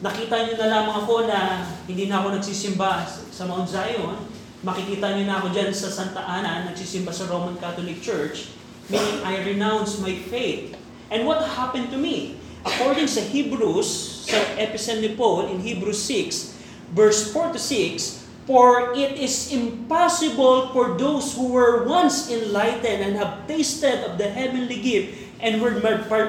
nakita 0.06 0.34
nyo 0.46 0.56
na 0.58 0.68
lamang 0.70 0.96
ako 1.01 1.13
na 1.25 1.65
hindi 1.89 2.06
na 2.06 2.22
ako 2.22 2.38
nagsisimba 2.38 3.10
sa 3.10 3.44
Mount 3.50 3.70
Zion, 3.70 4.18
makikita 4.62 5.18
nyo 5.18 5.25
na 5.25 5.36
ako 5.41 5.50
dyan 5.50 5.74
sa 5.74 5.89
Santa 5.89 6.22
Ana, 6.22 6.70
nagsisimba 6.70 7.10
sa 7.10 7.25
Roman 7.25 7.58
Catholic 7.58 8.06
Church, 8.06 8.53
meaning 8.89 9.18
I 9.25 9.41
renounce 9.46 9.98
my 9.98 10.13
faith. 10.30 10.77
And 11.10 11.25
what 11.25 11.41
happened 11.44 11.89
to 11.94 11.98
me? 11.98 12.41
According 12.62 13.10
sa 13.10 13.25
Hebrews, 13.25 13.89
sa 14.30 14.38
episode 14.62 15.01
ni 15.01 15.18
Paul 15.18 15.50
in 15.50 15.65
Hebrews 15.65 15.98
6, 15.98 16.94
verse 16.94 17.34
4 17.34 17.58
to 17.58 17.62
6, 17.62 18.22
For 18.46 18.94
it 18.94 19.18
is 19.18 19.50
impossible 19.50 20.70
for 20.70 20.94
those 20.94 21.34
who 21.34 21.50
were 21.50 21.89
once 21.89 22.30
enlightened 22.30 23.01
and 23.01 23.18
have 23.18 23.50
tasted 23.50 24.06
of 24.06 24.22
the 24.22 24.30
heavenly 24.30 24.77
gift 24.77 25.18
and 25.41 25.58
were, 25.58 25.74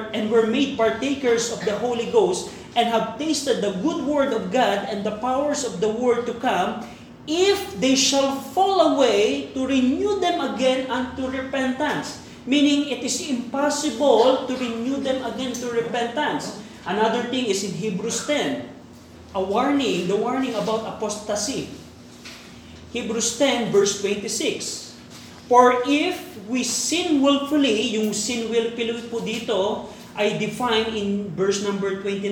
and 0.09 0.33
were 0.33 0.49
made 0.49 0.73
partakers 0.73 1.53
of 1.53 1.61
the 1.69 1.77
Holy 1.77 2.09
Ghost 2.09 2.49
and 2.73 2.89
have 2.89 3.21
tasted 3.21 3.61
the 3.61 3.77
good 3.85 4.01
word 4.01 4.33
of 4.33 4.49
God 4.49 4.89
and 4.89 5.05
the 5.05 5.21
powers 5.21 5.61
of 5.61 5.77
the 5.77 5.89
world 5.89 6.25
to 6.25 6.33
come, 6.41 6.81
if 7.29 7.61
they 7.77 7.93
shall 7.93 8.41
fall 8.57 8.97
away, 8.97 9.53
to 9.53 9.69
renew 9.69 10.17
them 10.17 10.41
again 10.41 10.89
unto 10.89 11.29
repentance. 11.29 12.22
Meaning, 12.45 12.91
it 12.91 13.03
is 13.03 13.23
impossible 13.23 14.47
to 14.47 14.53
renew 14.57 14.99
them 14.99 15.23
again 15.23 15.53
to 15.63 15.71
repentance. 15.71 16.59
Another 16.83 17.23
thing 17.31 17.47
is 17.47 17.63
in 17.63 17.71
Hebrews 17.71 18.27
10, 18.27 18.67
a 19.35 19.41
warning, 19.41 20.07
the 20.07 20.15
warning 20.19 20.55
about 20.55 20.83
apostasy. 20.83 21.71
Hebrews 22.91 23.39
10 23.39 23.71
verse 23.71 24.03
26. 24.03 24.93
For 25.47 25.81
if 25.87 26.19
we 26.45 26.61
sin 26.61 27.23
willfully, 27.23 27.95
yung 27.97 28.13
sin 28.13 28.51
willfully 28.51 29.01
po 29.07 29.23
dito 29.23 29.89
ay 30.13 30.37
defined 30.37 30.93
in 30.93 31.31
verse 31.33 31.65
number 31.65 32.03
29. 32.05 32.29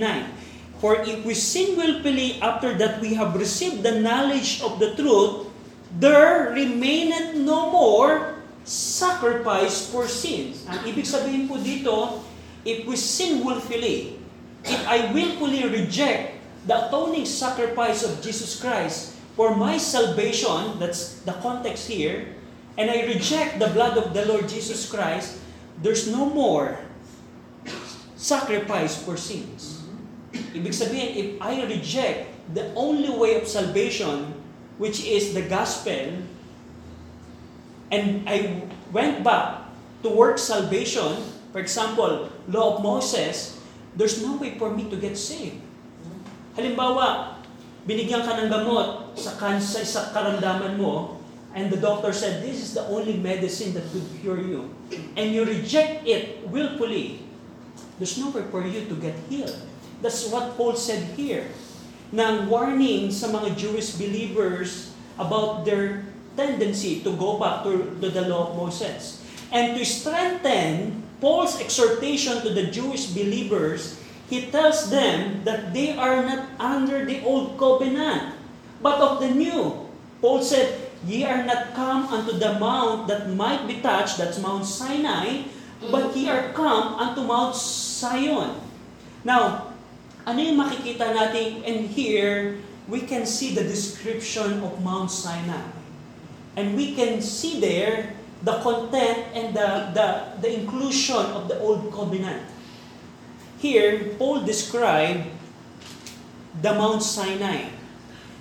For 0.84 1.01
if 1.01 1.25
we 1.25 1.34
sin 1.34 1.77
willfully 1.77 2.38
after 2.41 2.74
that 2.77 3.01
we 3.01 3.18
have 3.18 3.34
received 3.38 3.82
the 3.82 4.01
knowledge 4.01 4.62
of 4.62 4.77
the 4.77 4.94
truth, 4.94 5.50
there 5.98 6.53
remaineth 6.53 7.38
no 7.38 7.70
more 7.74 8.40
sacrifice 8.63 9.89
for 9.89 10.08
sins. 10.08 10.65
Ang 10.70 10.86
ibig 10.86 11.06
sabihin 11.08 11.50
po 11.50 11.58
dito, 11.58 12.22
if 12.65 12.86
we 12.86 12.94
sin 12.96 13.41
willfully, 13.41 14.22
if 14.65 14.82
I 14.86 15.10
willfully 15.10 15.65
reject 15.65 16.38
the 16.70 16.77
atoning 16.88 17.25
sacrifice 17.25 18.06
of 18.06 18.22
Jesus 18.22 18.62
Christ 18.62 19.18
for 19.34 19.58
my 19.58 19.82
salvation, 19.82 20.77
that's 20.77 21.25
the 21.25 21.34
context 21.41 21.89
here, 21.89 22.38
and 22.77 22.89
I 22.89 23.10
reject 23.10 23.58
the 23.58 23.74
blood 23.74 23.98
of 23.98 24.13
the 24.13 24.25
Lord 24.30 24.46
Jesus 24.46 24.86
Christ, 24.86 25.41
there's 25.82 26.06
no 26.06 26.30
more 26.30 26.77
sacrifice 28.13 29.01
for 29.01 29.18
sins. 29.18 29.82
Ibig 30.32 30.72
sabihin, 30.72 31.10
if 31.18 31.30
I 31.41 31.65
reject 31.65 32.30
the 32.53 32.70
only 32.77 33.10
way 33.10 33.41
of 33.41 33.50
salvation, 33.50 34.38
which 34.77 35.03
is 35.03 35.34
the 35.34 35.41
gospel, 35.41 36.22
and 37.91 38.24
I 38.25 38.63
went 38.89 39.21
back 39.21 39.67
to 40.01 40.10
work 40.10 40.39
salvation, 40.39 41.21
for 41.51 41.60
example, 41.60 42.31
law 42.48 42.77
of 42.77 42.83
Moses, 42.83 43.60
there's 43.95 44.24
no 44.24 44.39
way 44.39 44.57
for 44.57 44.71
me 44.71 44.89
to 44.89 44.95
get 44.95 45.19
saved. 45.19 45.60
Halimbawa, 46.55 47.38
binigyan 47.86 48.24
ka 48.24 48.39
ng 48.39 48.48
gamot 48.48 49.19
sa 49.19 49.36
cancer 49.36 49.83
sa 49.83 50.10
karamdaman 50.15 50.79
mo, 50.79 51.19
and 51.51 51.67
the 51.67 51.79
doctor 51.79 52.15
said, 52.15 52.39
this 52.39 52.63
is 52.63 52.71
the 52.74 52.83
only 52.88 53.19
medicine 53.19 53.75
that 53.75 53.83
could 53.91 54.07
cure 54.24 54.39
you. 54.39 54.71
And 55.19 55.36
you 55.36 55.43
reject 55.43 56.07
it 56.07 56.48
willfully. 56.48 57.27
There's 58.00 58.15
no 58.17 58.31
way 58.31 58.48
for 58.48 58.63
you 58.63 58.88
to 58.88 58.95
get 58.95 59.15
healed. 59.27 59.60
That's 60.00 60.25
what 60.31 60.55
Paul 60.57 60.74
said 60.79 61.13
here. 61.19 61.51
Nang 62.12 62.48
warning 62.51 63.12
sa 63.12 63.31
mga 63.31 63.55
Jewish 63.55 63.95
believers 63.95 64.91
about 65.15 65.63
their 65.63 66.11
tendency 66.41 67.05
to 67.05 67.13
go 67.13 67.38
back 67.38 67.62
to, 67.63 67.93
to 68.01 68.10
the 68.10 68.25
law 68.25 68.50
of 68.50 68.57
Moses. 68.57 69.21
And 69.53 69.77
to 69.77 69.86
strengthen 69.86 71.03
Paul's 71.21 71.62
exhortation 71.62 72.41
to 72.41 72.50
the 72.50 72.74
Jewish 72.74 73.13
believers, 73.13 74.01
he 74.25 74.50
tells 74.50 74.89
them 74.89 75.43
that 75.45 75.75
they 75.75 75.93
are 75.93 76.25
not 76.25 76.50
under 76.57 77.05
the 77.05 77.21
old 77.21 77.60
covenant, 77.60 78.33
but 78.81 78.98
of 78.98 79.19
the 79.19 79.29
new. 79.29 79.86
Paul 80.24 80.41
said, 80.41 80.89
Ye 81.05 81.25
are 81.25 81.43
not 81.43 81.74
come 81.74 82.07
unto 82.13 82.38
the 82.38 82.57
mount 82.62 83.10
that 83.10 83.29
might 83.33 83.65
be 83.65 83.81
touched, 83.81 84.17
that's 84.17 84.38
Mount 84.38 84.65
Sinai, 84.65 85.50
but 85.89 86.15
ye 86.15 86.29
are 86.29 86.53
come 86.53 86.93
unto 87.01 87.25
Mount 87.25 87.57
Zion. 87.57 88.53
Now, 89.25 89.74
ano 90.29 90.39
yung 90.39 90.62
makikita 90.62 91.10
natin? 91.10 91.65
And 91.65 91.89
here, 91.89 92.62
we 92.86 93.01
can 93.01 93.25
see 93.25 93.57
the 93.57 93.65
description 93.65 94.62
of 94.62 94.77
Mount 94.86 95.10
Sinai. 95.10 95.81
And 96.55 96.75
we 96.75 96.96
can 96.96 97.22
see 97.22 97.60
there 97.60 98.13
the 98.43 98.60
content 98.60 99.27
and 99.34 99.55
the, 99.55 99.91
the, 99.93 100.08
the 100.41 100.50
inclusion 100.60 101.15
of 101.38 101.48
the 101.48 101.60
Old 101.60 101.91
Covenant. 101.93 102.43
Here, 103.60 104.15
Paul 104.17 104.41
described 104.41 105.29
the 106.62 106.74
Mount 106.74 107.03
Sinai. 107.03 107.70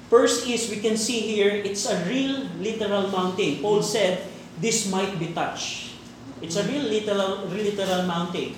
First 0.09 0.49
is, 0.49 0.71
we 0.71 0.81
can 0.81 0.97
see 0.97 1.21
here, 1.21 1.51
it's 1.51 1.87
a 1.87 2.03
real 2.09 2.49
literal 2.59 3.09
mountain. 3.09 3.63
Paul 3.63 3.83
said, 3.83 4.27
this 4.59 4.91
might 4.91 5.19
be 5.21 5.29
touched. 5.29 5.95
It's 6.43 6.57
a 6.57 6.65
real 6.65 6.83
literal, 6.83 7.47
real 7.49 7.71
literal 7.71 8.03
mountain. 8.09 8.57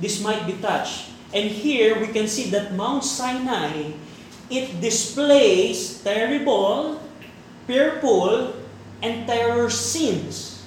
This 0.00 0.22
might 0.22 0.46
be 0.46 0.54
touched. 0.54 1.10
And 1.34 1.50
here, 1.50 2.00
we 2.00 2.08
can 2.08 2.28
see 2.28 2.48
that 2.50 2.72
Mount 2.72 3.04
Sinai, 3.04 3.92
it 4.48 4.80
displays 4.80 6.00
terrible, 6.02 7.02
fearful, 7.66 8.54
and 9.02 9.26
terror 9.26 9.68
scenes. 9.68 10.62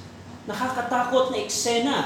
Nakakatakot 0.46 1.32
na 1.34 1.38
eksena. 1.42 2.00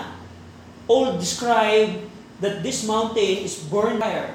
Paul 0.88 1.17
described 1.19 2.07
that 2.39 2.63
this 2.63 2.83
mountain 2.85 3.43
is 3.43 3.59
burned 3.59 4.00
fire. 4.00 4.31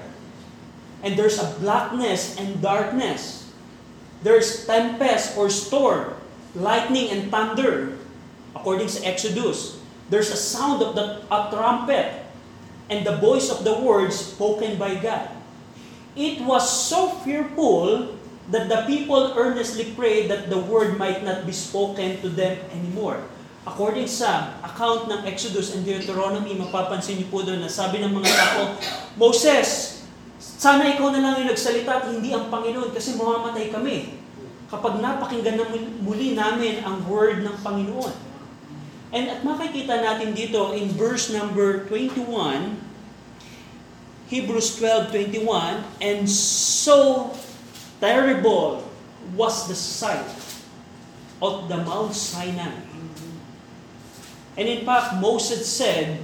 And 1.02 1.14
there's 1.14 1.38
a 1.38 1.46
blackness 1.62 2.34
and 2.36 2.58
darkness. 2.60 3.46
There's 4.22 4.66
tempest 4.66 5.38
or 5.38 5.46
storm, 5.46 6.18
lightning 6.58 7.14
and 7.14 7.30
thunder, 7.30 7.94
according 8.56 8.90
to 8.90 8.98
Exodus. 9.06 9.78
There's 10.10 10.34
a 10.34 10.40
sound 10.40 10.82
of 10.82 10.98
the 10.98 11.22
a 11.30 11.52
trumpet 11.54 12.26
and 12.90 13.06
the 13.06 13.20
voice 13.22 13.52
of 13.52 13.62
the 13.62 13.78
words 13.78 14.16
spoken 14.16 14.74
by 14.74 14.98
God. 14.98 15.30
It 16.18 16.42
was 16.42 16.66
so 16.66 17.14
fearful 17.22 18.17
that 18.48 18.72
the 18.72 18.84
people 18.88 19.36
earnestly 19.36 19.92
prayed 19.92 20.32
that 20.32 20.48
the 20.48 20.56
word 20.56 20.96
might 20.96 21.20
not 21.20 21.44
be 21.44 21.52
spoken 21.52 22.16
to 22.24 22.28
them 22.32 22.56
anymore. 22.72 23.20
According 23.68 24.08
sa 24.08 24.56
account 24.64 25.12
ng 25.12 25.28
Exodus 25.28 25.76
and 25.76 25.84
Deuteronomy, 25.84 26.56
mapapansin 26.56 27.20
niyo 27.20 27.28
po 27.28 27.44
doon 27.44 27.60
na 27.60 27.68
sabi 27.68 28.00
ng 28.00 28.08
mga 28.08 28.30
tao, 28.32 28.60
Moses, 29.20 30.00
sana 30.40 30.88
ikaw 30.88 31.12
na 31.12 31.20
lang 31.20 31.44
yung 31.44 31.52
nagsalita 31.52 32.00
at 32.00 32.04
hindi 32.08 32.32
ang 32.32 32.48
Panginoon 32.48 32.88
kasi 32.96 33.20
mamamatay 33.20 33.68
kami 33.68 34.16
kapag 34.72 35.00
napakinggan 35.04 35.60
na 35.60 35.68
muli 36.00 36.32
namin 36.32 36.80
ang 36.80 37.04
word 37.04 37.44
ng 37.44 37.56
Panginoon. 37.60 38.14
And 39.12 39.24
at 39.32 39.40
makikita 39.44 40.00
natin 40.00 40.36
dito 40.36 40.76
in 40.76 40.92
verse 40.96 41.32
number 41.32 41.84
21, 41.88 42.76
Hebrews 44.28 44.76
12:21, 44.76 45.84
and 46.04 46.28
so 46.28 47.32
terrible 48.00 48.86
was 49.34 49.68
the 49.68 49.74
sight 49.74 50.26
of 51.42 51.68
the 51.68 51.76
Mount 51.76 52.14
Sinai. 52.14 52.88
And 54.58 54.66
in 54.66 54.84
fact, 54.84 55.22
Moses 55.22 55.66
said, 55.66 56.18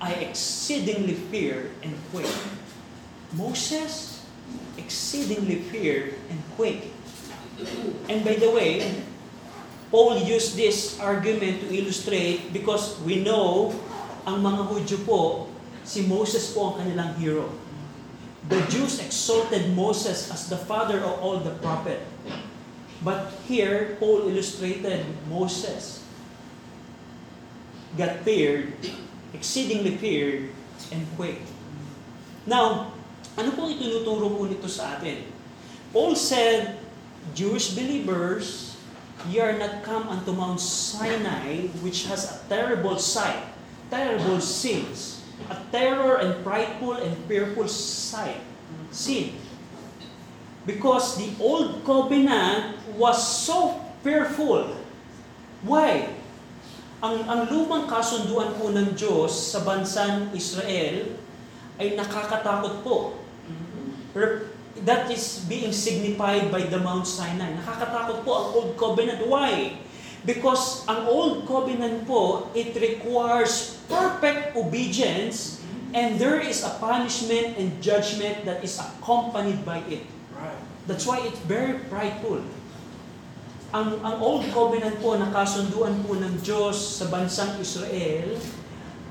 I 0.00 0.12
exceedingly 0.28 1.14
fear 1.28 1.72
and 1.82 1.92
quake. 2.12 2.40
Moses 3.32 4.24
exceedingly 4.76 5.60
feared 5.68 6.14
and 6.30 6.40
quaked. 6.56 6.88
And 8.08 8.24
by 8.24 8.36
the 8.36 8.50
way, 8.50 8.84
Paul 9.90 10.18
used 10.20 10.56
this 10.56 11.00
argument 11.00 11.60
to 11.64 11.66
illustrate 11.72 12.52
because 12.52 13.00
we 13.00 13.24
know 13.24 13.72
ang 14.26 14.42
mga 14.44 14.62
Hudyo 14.68 14.98
po, 15.06 15.48
si 15.86 16.04
Moses 16.04 16.52
po 16.52 16.72
ang 16.72 16.82
kanilang 16.82 17.16
hero. 17.16 17.48
The 18.46 18.62
Jews 18.70 19.02
exalted 19.02 19.74
Moses 19.74 20.30
as 20.30 20.46
the 20.46 20.56
father 20.56 21.02
of 21.02 21.18
all 21.18 21.38
the 21.42 21.58
prophet. 21.58 21.98
But 23.02 23.34
here, 23.46 23.96
Paul 23.98 24.30
illustrated 24.30 25.04
Moses 25.28 26.02
got 27.98 28.22
feared, 28.22 28.72
exceedingly 29.34 29.96
feared, 29.96 30.50
and 30.92 31.02
quaked. 31.16 31.48
Now, 32.46 32.92
ano 33.34 33.50
pong 33.52 33.74
itinuturo 33.74 34.30
po 34.30 34.46
nito 34.46 34.68
sa 34.70 34.96
atin? 34.96 35.26
Paul 35.90 36.14
said, 36.14 36.78
Jewish 37.34 37.74
believers, 37.74 38.76
ye 39.26 39.42
are 39.42 39.58
not 39.58 39.82
come 39.82 40.06
unto 40.06 40.30
Mount 40.30 40.60
Sinai, 40.60 41.72
which 41.82 42.06
has 42.06 42.30
a 42.30 42.38
terrible 42.46 43.00
sight, 43.00 43.42
terrible 43.90 44.38
sins, 44.38 45.15
a 45.46 45.56
terror 45.70 46.18
and 46.24 46.40
frightful 46.42 46.96
and 46.96 47.12
fearful 47.28 47.68
sight, 47.68 48.40
sin. 48.90 49.36
Because 50.66 51.14
the 51.14 51.30
old 51.38 51.86
covenant 51.86 52.74
was 52.98 53.20
so 53.22 53.78
fearful. 54.02 54.74
Why? 55.62 56.10
Ang, 57.04 57.22
ang 57.28 57.40
lumang 57.52 57.86
kasunduan 57.86 58.56
po 58.58 58.74
ng 58.74 58.96
Diyos 58.98 59.30
sa 59.30 59.62
bansang 59.62 60.34
Israel 60.34 61.14
ay 61.78 61.94
nakakatakot 61.94 62.82
po. 62.82 63.20
That 64.82 65.08
is 65.12 65.44
being 65.46 65.70
signified 65.70 66.48
by 66.48 66.66
the 66.66 66.80
Mount 66.80 67.06
Sinai. 67.06 67.52
Nakakatakot 67.62 68.24
po 68.24 68.30
ang 68.32 68.46
Old 68.56 68.70
Covenant. 68.74 69.22
Why? 69.28 69.85
Because 70.26 70.82
ang 70.90 71.06
Old 71.06 71.46
Covenant 71.46 72.02
po, 72.02 72.50
it 72.50 72.74
requires 72.74 73.78
perfect 73.86 74.58
obedience 74.58 75.62
and 75.94 76.18
there 76.18 76.42
is 76.42 76.66
a 76.66 76.74
punishment 76.82 77.54
and 77.54 77.70
judgment 77.78 78.42
that 78.42 78.58
is 78.66 78.74
accompanied 78.82 79.62
by 79.62 79.86
it. 79.86 80.02
That's 80.90 81.06
why 81.06 81.22
it's 81.22 81.38
very 81.46 81.78
prideful. 81.86 82.42
Ang, 83.70 84.02
ang 84.02 84.16
Old 84.18 84.50
Covenant 84.50 84.98
po, 84.98 85.14
nakasunduan 85.14 86.02
po 86.02 86.18
ng 86.18 86.42
Diyos 86.42 87.02
sa 87.02 87.06
bansang 87.06 87.58
Israel, 87.62 88.34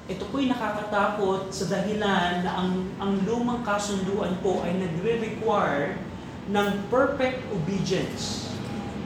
ito 0.05 0.23
po'y 0.31 0.51
nakakatakot 0.51 1.51
sa 1.51 1.65
dahilan 1.67 2.43
na 2.43 2.51
ang, 2.59 2.71
ang 2.99 3.13
lumang 3.23 3.63
kasunduan 3.63 4.35
po 4.43 4.63
ay 4.63 4.75
nagre-require 4.79 5.99
ng 6.51 6.67
perfect 6.87 7.41
obedience. 7.51 8.54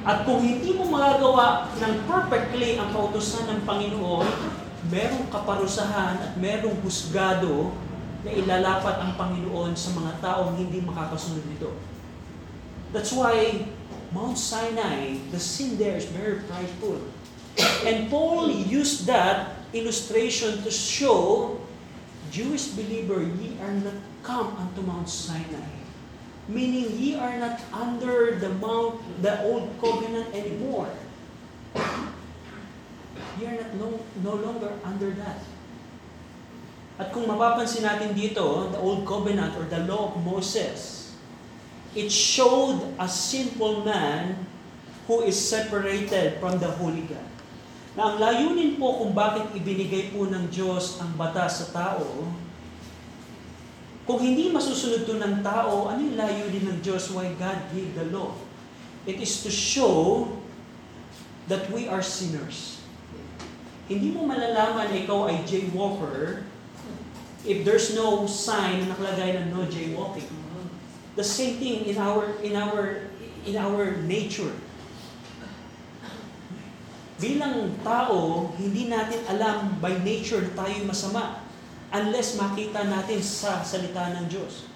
At 0.10 0.26
kung 0.26 0.42
hindi 0.42 0.74
mo 0.74 0.90
magagawa 0.90 1.70
ng 1.78 2.10
perfectly 2.10 2.82
ang 2.82 2.90
kautosan 2.90 3.46
ng 3.46 3.62
Panginoon, 3.62 4.26
merong 4.90 5.30
kaparusahan 5.30 6.18
at 6.18 6.34
merong 6.34 6.82
husgado 6.82 7.70
na 8.26 8.34
ilalapat 8.34 9.06
ang 9.06 9.14
Panginoon 9.14 9.78
sa 9.78 9.94
mga 9.94 10.18
taong 10.18 10.58
hindi 10.58 10.82
makakasunod 10.82 11.46
nito. 11.46 11.78
That's 12.90 13.14
why 13.14 13.70
Mount 14.10 14.42
Sinai, 14.42 15.22
the 15.30 15.38
sin 15.38 15.78
there 15.78 15.94
is 15.94 16.10
very 16.10 16.42
prideful. 16.50 17.06
And 17.86 18.10
Paul 18.10 18.50
used 18.50 19.06
that 19.06 19.62
illustration 19.78 20.66
to 20.66 20.74
show 20.74 21.54
Jewish 22.34 22.74
believer, 22.74 23.22
ye 23.22 23.62
are 23.62 23.78
not 23.78 24.02
come 24.26 24.58
unto 24.58 24.82
Mount 24.82 25.06
Sinai. 25.06 25.79
Meaning 26.48 26.96
ye 26.98 27.20
are 27.20 27.38
not 27.38 27.60
under 27.74 28.40
the 28.40 28.50
mount, 28.58 29.02
the 29.22 29.44
old 29.44 29.70
covenant 29.82 30.34
anymore. 30.34 30.90
Ye 33.38 33.44
are 33.46 33.58
not 33.60 33.72
no, 33.76 34.00
no 34.24 34.34
longer 34.40 34.72
under 34.86 35.12
that. 35.20 35.44
At 37.00 37.12
kung 37.16 37.28
mapapansin 37.28 37.84
natin 37.86 38.16
dito, 38.16 38.72
the 38.72 38.80
old 38.80 39.08
covenant 39.08 39.56
or 39.56 39.68
the 39.68 39.84
law 39.88 40.12
of 40.12 40.20
Moses, 40.24 41.14
it 41.96 42.12
showed 42.12 42.82
a 43.00 43.08
sinful 43.08 43.86
man 43.86 44.48
who 45.08 45.26
is 45.26 45.38
separated 45.38 46.38
from 46.38 46.60
the 46.60 46.70
Holy 46.70 47.06
God 47.08 47.30
na 48.00 48.14
ang 48.14 48.18
layunin 48.22 48.78
po 48.78 49.04
kung 49.04 49.12
bakit 49.12 49.52
ibinigay 49.58 50.16
po 50.16 50.24
ng 50.24 50.48
Diyos 50.48 51.04
ang 51.04 51.20
batas 51.20 51.66
sa 51.66 51.68
tao, 51.74 52.06
kung 54.10 54.18
hindi 54.18 54.50
masusunod 54.50 55.06
to 55.06 55.22
ng 55.22 55.46
tao, 55.46 55.86
ano 55.86 56.02
yung 56.02 56.18
layunin 56.18 56.66
ng 56.66 56.80
Diyos 56.82 57.14
why 57.14 57.30
God 57.38 57.62
gave 57.70 57.94
the 57.94 58.10
law? 58.10 58.34
It 59.06 59.22
is 59.22 59.46
to 59.46 59.54
show 59.54 60.26
that 61.46 61.70
we 61.70 61.86
are 61.86 62.02
sinners. 62.02 62.82
Hindi 63.86 64.10
mo 64.10 64.26
malalaman 64.26 64.90
na 64.90 64.98
ikaw 64.98 65.30
ay 65.30 65.46
jaywalker 65.46 66.42
if 67.46 67.62
there's 67.62 67.94
no 67.94 68.26
sign 68.26 68.82
na 68.82 68.98
nakalagay 68.98 69.38
na 69.38 69.46
no 69.54 69.70
jaywalking. 69.70 70.26
The 71.14 71.26
same 71.26 71.62
thing 71.62 71.86
in 71.86 72.02
our 72.02 72.34
in 72.42 72.58
our 72.58 73.14
in 73.46 73.62
our 73.62 73.94
nature 74.10 74.54
bilang 77.20 77.76
tao, 77.84 78.48
hindi 78.56 78.88
natin 78.88 79.20
alam 79.28 79.76
by 79.84 79.92
nature 80.02 80.40
na 80.40 80.52
tayo 80.56 80.88
masama 80.88 81.44
unless 81.90 82.38
makita 82.38 82.86
natin 82.86 83.20
sa 83.22 83.66
salita 83.66 84.14
ng 84.18 84.30
Diyos. 84.30 84.70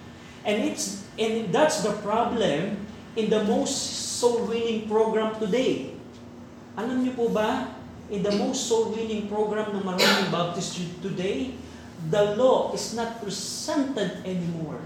And 0.43 0.65
it's 0.65 1.05
and 1.15 1.53
that's 1.53 1.85
the 1.85 1.95
problem 2.03 2.83
in 3.15 3.29
the 3.29 3.45
most 3.45 3.73
soul 4.19 4.49
winning 4.49 4.89
program 4.89 5.37
today. 5.37 5.93
Alam 6.73 7.05
niyo 7.05 7.13
po 7.13 7.29
ba, 7.29 7.69
in 8.09 8.25
the 8.25 8.33
most 8.33 8.65
soul 8.65 8.91
winning 8.91 9.29
program 9.29 9.71
ng 9.77 9.85
maraming 9.85 10.33
Baptist 10.33 10.81
today, 11.05 11.53
the 12.09 12.33
law 12.33 12.73
is 12.73 12.97
not 12.97 13.21
presented 13.21 14.25
anymore. 14.25 14.81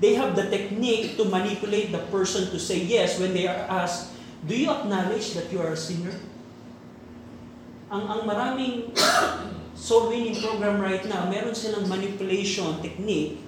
They 0.00 0.16
have 0.16 0.32
the 0.32 0.48
technique 0.48 1.20
to 1.20 1.28
manipulate 1.28 1.92
the 1.92 2.00
person 2.08 2.48
to 2.54 2.56
say 2.56 2.80
yes 2.80 3.20
when 3.20 3.36
they 3.36 3.44
are 3.44 3.68
asked, 3.68 4.16
Do 4.48 4.56
you 4.56 4.72
acknowledge 4.72 5.36
that 5.36 5.52
you 5.52 5.60
are 5.60 5.76
a 5.76 5.76
sinner? 5.76 6.16
Ang, 7.92 8.08
ang 8.08 8.22
maraming 8.24 8.96
soul 9.80 10.12
winning 10.12 10.36
program 10.36 10.76
right 10.76 11.00
now, 11.08 11.24
meron 11.24 11.56
silang 11.56 11.88
manipulation 11.88 12.76
technique 12.84 13.40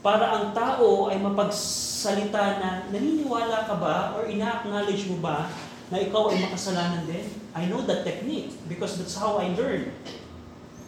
para 0.00 0.40
ang 0.40 0.56
tao 0.56 1.12
ay 1.12 1.20
mapagsalita 1.20 2.56
na 2.56 2.70
naniniwala 2.88 3.68
ka 3.68 3.76
ba 3.76 4.16
or 4.16 4.24
ina-acknowledge 4.24 5.04
mo 5.12 5.20
ba 5.20 5.52
na 5.92 6.00
ikaw 6.00 6.32
ay 6.32 6.40
makasalanan 6.40 7.04
din? 7.04 7.28
I 7.52 7.68
know 7.68 7.84
that 7.84 8.08
technique 8.08 8.56
because 8.64 8.96
that's 8.96 9.20
how 9.20 9.36
I 9.36 9.52
learned. 9.52 9.92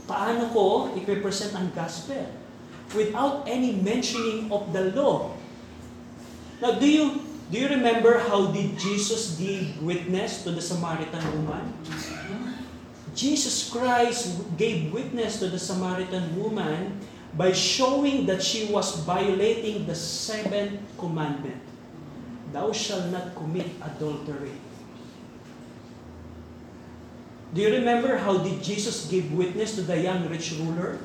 Paano 0.09 0.49
ko 0.57 0.89
i-represent 0.97 1.53
ang 1.53 1.69
gospel 1.77 2.25
without 2.97 3.45
any 3.45 3.77
mentioning 3.77 4.49
of 4.49 4.73
the 4.73 4.89
law? 4.97 5.37
Now, 6.65 6.81
do 6.81 6.89
you 6.89 7.21
do 7.53 7.61
you 7.61 7.69
remember 7.69 8.17
how 8.17 8.49
did 8.49 8.81
Jesus 8.81 9.37
give 9.37 9.77
witness 9.85 10.41
to 10.49 10.57
the 10.57 10.65
Samaritan 10.65 11.21
woman? 11.37 11.77
Jesus 13.13 13.69
Christ 13.69 14.41
gave 14.57 14.93
witness 14.93 15.39
to 15.41 15.49
the 15.49 15.61
Samaritan 15.61 16.33
woman 16.37 17.01
by 17.37 17.53
showing 17.53 18.25
that 18.27 18.43
she 18.43 18.69
was 18.73 19.05
violating 19.05 19.85
the 19.85 19.97
seventh 19.97 20.81
commandment. 20.97 21.61
Thou 22.53 22.73
shalt 22.73 23.09
not 23.09 23.37
commit 23.37 23.69
adultery. 23.81 24.57
Do 27.53 27.61
you 27.61 27.69
remember 27.69 28.17
how 28.17 28.41
did 28.41 28.65
Jesus 28.65 29.09
give 29.13 29.29
witness 29.33 29.77
to 29.77 29.85
the 29.85 30.01
young 30.01 30.29
rich 30.29 30.57
ruler? 30.57 30.97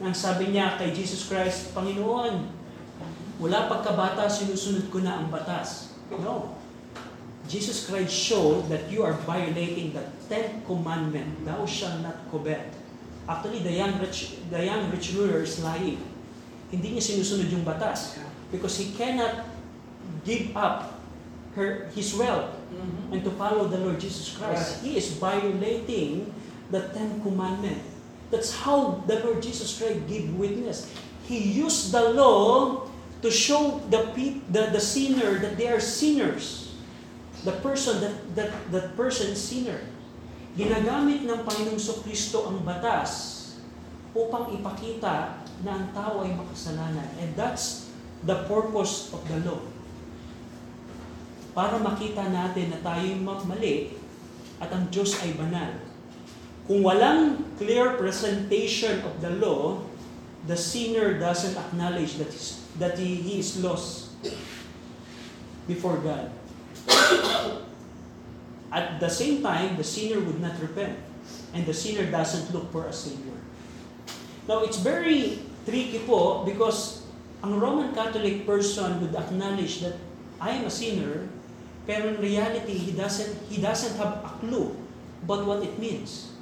Nang 0.00 0.16
sabi 0.16 0.48
niya 0.48 0.80
kay 0.80 0.88
Jesus 0.96 1.28
Christ, 1.28 1.76
Panginoon, 1.76 2.48
wala 3.36 3.68
pagkabata, 3.68 4.24
sinusunod 4.24 4.88
ko 4.88 5.04
na 5.04 5.20
ang 5.20 5.28
batas. 5.28 5.92
No. 6.16 6.61
Jesus 7.48 7.86
Christ 7.86 8.14
showed 8.14 8.68
that 8.68 8.90
you 8.90 9.02
are 9.02 9.14
violating 9.26 9.92
the 9.92 10.04
tenth 10.28 10.64
commandment, 10.66 11.44
thou 11.44 11.66
shalt 11.66 12.00
not 12.00 12.16
covet. 12.30 12.70
Actually, 13.28 13.60
the 13.60 13.72
young 13.72 13.98
rich, 13.98 14.38
the 14.50 14.64
young 14.64 14.90
rich 14.90 15.14
ruler 15.14 15.42
is 15.42 15.62
lying. 15.62 15.98
Hindi 16.70 16.96
niya 16.96 17.02
sinusunod 17.02 17.50
yung 17.52 17.66
batas 17.66 18.18
because 18.50 18.78
he 18.78 18.94
cannot 18.96 19.44
give 20.24 20.54
up 20.56 20.98
her 21.54 21.92
his 21.92 22.16
wealth 22.16 22.48
mm-hmm. 22.72 23.12
and 23.12 23.20
to 23.22 23.30
follow 23.36 23.68
the 23.68 23.78
Lord 23.78 24.00
Jesus 24.00 24.32
Christ. 24.32 24.80
Right. 24.80 24.88
He 24.88 24.92
is 24.96 25.12
violating 25.20 26.32
the 26.72 26.88
tenth 26.96 27.20
commandment. 27.22 27.84
That's 28.32 28.56
how 28.64 29.04
the 29.04 29.20
Lord 29.20 29.44
Jesus 29.44 29.76
Christ 29.76 30.08
gave 30.08 30.32
witness. 30.34 30.88
He 31.28 31.38
used 31.38 31.92
the 31.92 32.16
law 32.16 32.88
to 33.20 33.30
show 33.30 33.84
the, 33.92 34.08
pe- 34.16 34.40
the, 34.48 34.72
the 34.72 34.80
sinner 34.80 35.38
that 35.38 35.60
they 35.60 35.68
are 35.68 35.80
sinners 35.80 36.71
the 37.42 37.54
person 37.62 37.98
that 38.02 38.16
that 38.38 38.50
that 38.70 38.86
person 38.94 39.34
sinner. 39.34 39.82
Ginagamit 40.52 41.24
ng 41.24 41.40
Panginoong 41.48 41.80
Kristo 42.04 42.44
ang 42.44 42.60
batas 42.60 43.40
upang 44.12 44.52
ipakita 44.52 45.40
na 45.64 45.70
ang 45.80 45.86
tao 45.96 46.20
ay 46.20 46.36
makasalanan. 46.36 47.08
And 47.16 47.32
that's 47.32 47.88
the 48.28 48.44
purpose 48.44 49.08
of 49.16 49.24
the 49.32 49.40
law. 49.48 49.64
Para 51.56 51.80
makita 51.80 52.28
natin 52.28 52.72
na 52.72 52.78
tayo 52.84 53.16
mali 53.20 53.96
at 54.60 54.68
ang 54.72 54.92
Diyos 54.92 55.16
ay 55.24 55.36
banal. 55.36 55.72
Kung 56.68 56.84
walang 56.84 57.42
clear 57.58 57.98
presentation 57.98 59.02
of 59.02 59.18
the 59.24 59.32
law, 59.40 59.82
the 60.46 60.54
sinner 60.54 61.18
doesn't 61.18 61.58
acknowledge 61.58 62.20
that, 62.20 62.32
that 62.78 62.94
he 63.00 63.40
is 63.40 63.58
lost 63.58 64.14
before 65.66 65.98
God. 65.98 66.30
At 68.72 68.98
the 68.98 69.10
same 69.12 69.44
time, 69.44 69.76
the 69.76 69.84
sinner 69.84 70.20
would 70.24 70.40
not 70.40 70.56
repent. 70.58 70.96
And 71.52 71.68
the 71.68 71.76
sinner 71.76 72.08
doesn't 72.08 72.52
look 72.56 72.72
for 72.72 72.88
a 72.88 72.92
Savior. 72.92 73.36
Now, 74.48 74.64
it's 74.64 74.80
very 74.80 75.44
tricky 75.68 76.02
po 76.08 76.42
because 76.48 77.04
ang 77.44 77.60
Roman 77.60 77.92
Catholic 77.92 78.48
person 78.48 78.98
would 79.04 79.14
acknowledge 79.14 79.84
that 79.84 80.00
I 80.40 80.58
am 80.58 80.66
a 80.66 80.72
sinner, 80.72 81.28
pero 81.86 82.10
in 82.10 82.18
reality, 82.18 82.74
he 82.74 82.92
doesn't, 82.96 83.30
he 83.46 83.60
doesn't 83.60 83.94
have 84.00 84.24
a 84.24 84.32
clue 84.40 84.74
about 85.22 85.46
what 85.46 85.60
it 85.62 85.78
means. 85.78 86.34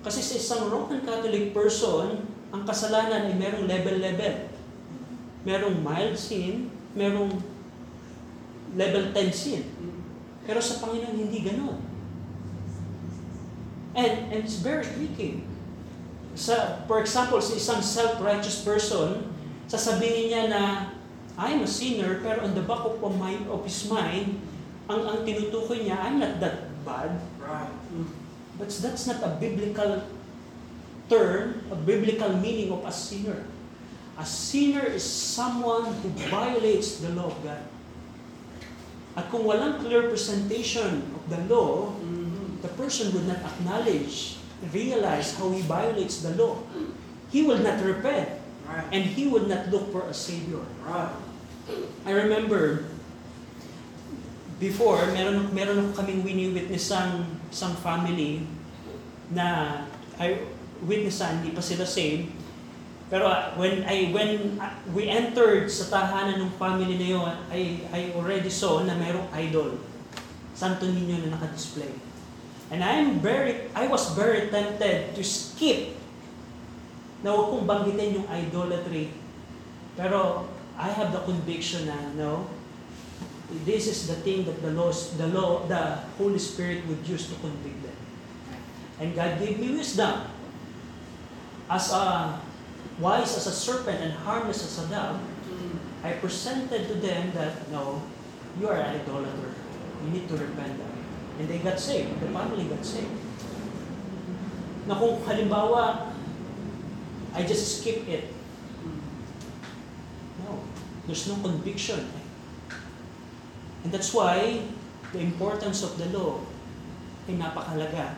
Kasi 0.00 0.22
sa 0.22 0.38
isang 0.38 0.72
Roman 0.72 1.02
Catholic 1.04 1.52
person, 1.52 2.24
ang 2.54 2.62
kasalanan 2.64 3.28
ay 3.28 3.34
merong 3.36 3.68
level-level. 3.68 4.34
Merong 5.44 5.76
mild 5.84 6.16
sin, 6.16 6.72
merong 6.96 7.34
level 8.76 9.12
10 9.12 9.32
sin. 9.32 9.62
Pero 10.48 10.60
sa 10.60 10.80
Panginoon, 10.80 11.16
hindi 11.16 11.44
ganon. 11.44 11.78
And, 13.92 14.32
and 14.32 14.40
it's 14.44 14.60
very 14.60 14.84
tricky. 14.84 15.44
Sa, 16.38 16.84
for 16.86 17.02
example, 17.02 17.42
sa 17.42 17.52
isang 17.56 17.80
self-righteous 17.82 18.62
person, 18.62 19.28
sasabihin 19.66 20.32
niya 20.32 20.42
na, 20.48 20.62
I'm 21.38 21.62
a 21.62 21.70
sinner, 21.70 22.18
pero 22.24 22.42
on 22.42 22.54
the 22.54 22.64
back 22.64 22.82
of, 22.82 22.98
my, 23.18 23.38
of 23.46 23.62
his 23.62 23.86
mind, 23.86 24.40
ang, 24.88 25.02
ang 25.04 25.18
tinutukoy 25.22 25.86
niya, 25.86 25.98
I'm 26.00 26.18
not 26.18 26.40
that 26.40 26.66
bad. 26.82 27.20
Right. 27.38 27.70
But 28.58 28.74
that's 28.74 29.06
not 29.06 29.22
a 29.22 29.36
biblical 29.38 30.02
term, 31.06 31.62
a 31.70 31.76
biblical 31.76 32.32
meaning 32.38 32.72
of 32.72 32.82
a 32.84 32.92
sinner. 32.92 33.44
A 34.18 34.26
sinner 34.26 34.82
is 34.82 35.06
someone 35.06 35.94
who 36.02 36.08
violates 36.26 36.98
the 36.98 37.14
law 37.14 37.30
of 37.30 37.38
God. 37.44 37.62
At 39.18 39.34
kung 39.34 39.42
walang 39.42 39.82
clear 39.82 40.06
presentation 40.06 41.10
of 41.10 41.22
the 41.26 41.42
law, 41.50 41.90
mm-hmm. 41.98 42.62
the 42.62 42.70
person 42.78 43.10
would 43.10 43.26
not 43.26 43.42
acknowledge 43.42 44.38
realize 44.70 45.34
how 45.34 45.50
he 45.50 45.62
violates 45.66 46.22
the 46.22 46.34
law, 46.38 46.62
he 47.34 47.42
will 47.42 47.58
not 47.58 47.82
repent 47.82 48.38
Right. 48.68 48.84
and 48.92 49.00
he 49.00 49.24
will 49.24 49.48
not 49.48 49.72
look 49.72 49.88
for 49.88 50.04
a 50.04 50.12
savior. 50.12 50.60
Right. 50.84 51.08
I 52.04 52.12
remember 52.12 52.84
before, 54.60 55.00
meron, 55.16 55.48
meron 55.56 55.88
ako 55.88 56.04
kaming 56.04 56.20
wini-witness 56.20 56.92
sang, 56.92 57.24
sang 57.48 57.72
family 57.80 58.44
na 59.32 59.80
I 60.20 60.44
witnessan, 60.84 61.40
hindi 61.40 61.56
pa 61.56 61.64
sila 61.64 61.88
saved. 61.88 62.28
Pero 63.08 63.24
uh, 63.24 63.56
when 63.56 63.88
I 63.88 64.12
when 64.12 64.60
uh, 64.60 64.68
we 64.92 65.08
entered 65.08 65.72
sa 65.72 65.88
tahanan 65.88 66.44
ng 66.44 66.52
family 66.60 67.00
na 67.00 67.08
yun, 67.08 67.34
I, 67.48 67.88
I 67.88 68.00
already 68.12 68.52
saw 68.52 68.84
na 68.84 68.92
merong 68.92 69.32
idol. 69.32 69.80
Santo 70.52 70.84
Niño 70.84 71.24
na 71.24 71.38
naka-display. 71.38 71.88
And 72.68 72.84
I'm 72.84 73.24
very, 73.24 73.72
I 73.72 73.88
was 73.88 74.12
very 74.12 74.52
tempted 74.52 75.16
to 75.16 75.22
skip 75.24 75.96
na 77.24 77.32
huwag 77.32 77.46
kong 77.54 77.64
banggitin 77.64 78.20
yung 78.20 78.28
idolatry. 78.28 79.14
Pero 79.96 80.50
I 80.76 80.92
have 80.92 81.14
the 81.14 81.22
conviction 81.24 81.88
na, 81.88 81.96
no, 82.12 82.50
this 83.64 83.88
is 83.88 84.04
the 84.06 84.20
thing 84.20 84.44
that 84.44 84.60
the 84.60 84.74
law, 84.76 84.92
the 84.92 85.28
law, 85.32 85.64
the 85.64 86.04
Holy 86.20 86.38
Spirit 86.38 86.84
would 86.86 87.00
use 87.08 87.30
to 87.32 87.36
convict 87.40 87.80
them. 87.80 87.98
And 89.00 89.16
God 89.16 89.40
gave 89.40 89.56
me 89.56 89.72
wisdom. 89.72 90.28
As 91.70 91.88
a 91.94 92.36
wise 93.00 93.36
as 93.36 93.46
a 93.46 93.52
serpent 93.52 94.02
and 94.02 94.12
harmless 94.12 94.64
as 94.64 94.84
a 94.84 94.90
dove, 94.90 95.20
I 96.02 96.12
presented 96.12 96.86
to 96.88 96.94
them 96.94 97.32
that, 97.34 97.70
no, 97.70 98.02
you 98.60 98.68
are 98.68 98.76
an 98.76 99.00
idolater. 99.00 99.54
You 100.04 100.10
need 100.10 100.28
to 100.28 100.36
repent. 100.36 100.78
And 101.38 101.48
they 101.48 101.58
got 101.58 101.78
saved. 101.78 102.20
The 102.20 102.28
family 102.30 102.64
got 102.64 102.84
saved. 102.84 103.14
Na 104.86 104.98
kung 104.98 105.22
halimbawa, 105.22 106.10
I 107.34 107.42
just 107.42 107.82
skip 107.82 108.08
it. 108.08 108.32
No, 110.42 110.58
there's 111.06 111.28
no 111.28 111.36
conviction. 111.42 112.08
And 113.84 113.92
that's 113.92 114.14
why 114.14 114.62
the 115.12 115.20
importance 115.20 115.82
of 115.82 115.98
the 115.98 116.06
law 116.10 116.40
ay 117.28 117.36
napakalaga. 117.36 118.16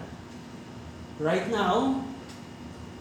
Right 1.18 1.50
now, 1.50 2.04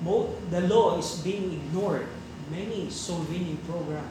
the 0.03 0.61
law 0.67 0.97
is 0.97 1.19
being 1.23 1.53
ignored. 1.53 2.07
Many 2.49 2.89
soul 2.89 3.23
winning 3.29 3.59
program. 3.69 4.07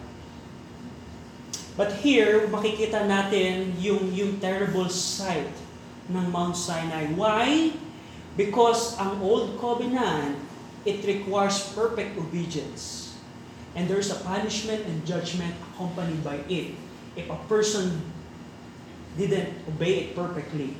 But 1.78 2.02
here, 2.02 2.50
makikita 2.50 3.06
natin 3.06 3.78
yung, 3.78 4.10
yung 4.10 4.42
terrible 4.42 4.90
sight 4.90 5.50
ng 6.10 6.26
Mount 6.30 6.58
Sinai. 6.58 7.14
Why? 7.14 7.70
Because 8.34 8.98
ang 8.98 9.22
Old 9.22 9.58
Covenant, 9.62 10.38
it 10.82 11.06
requires 11.06 11.70
perfect 11.74 12.18
obedience. 12.18 13.14
And 13.78 13.86
there's 13.86 14.10
a 14.10 14.18
punishment 14.26 14.86
and 14.90 15.06
judgment 15.06 15.54
accompanied 15.70 16.22
by 16.26 16.42
it 16.50 16.74
if 17.14 17.30
a 17.30 17.38
person 17.46 18.02
didn't 19.14 19.54
obey 19.70 20.10
it 20.10 20.18
perfectly. 20.18 20.74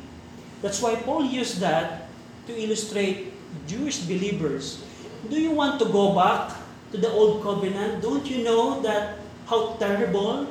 That's 0.63 0.83
why 0.83 0.99
Paul 0.99 1.27
used 1.27 1.63
that 1.63 2.11
to 2.47 2.53
illustrate 2.55 3.35
Jewish 3.71 4.03
believers. 4.03 4.83
Do 5.27 5.35
you 5.35 5.51
want 5.51 5.83
to 5.83 5.87
go 5.91 6.15
back 6.15 6.55
to 6.95 6.97
the 6.97 7.11
old 7.11 7.43
covenant? 7.43 7.99
Don't 7.99 8.23
you 8.31 8.47
know 8.47 8.79
that 8.87 9.19
how 9.51 9.75
terrible 9.83 10.47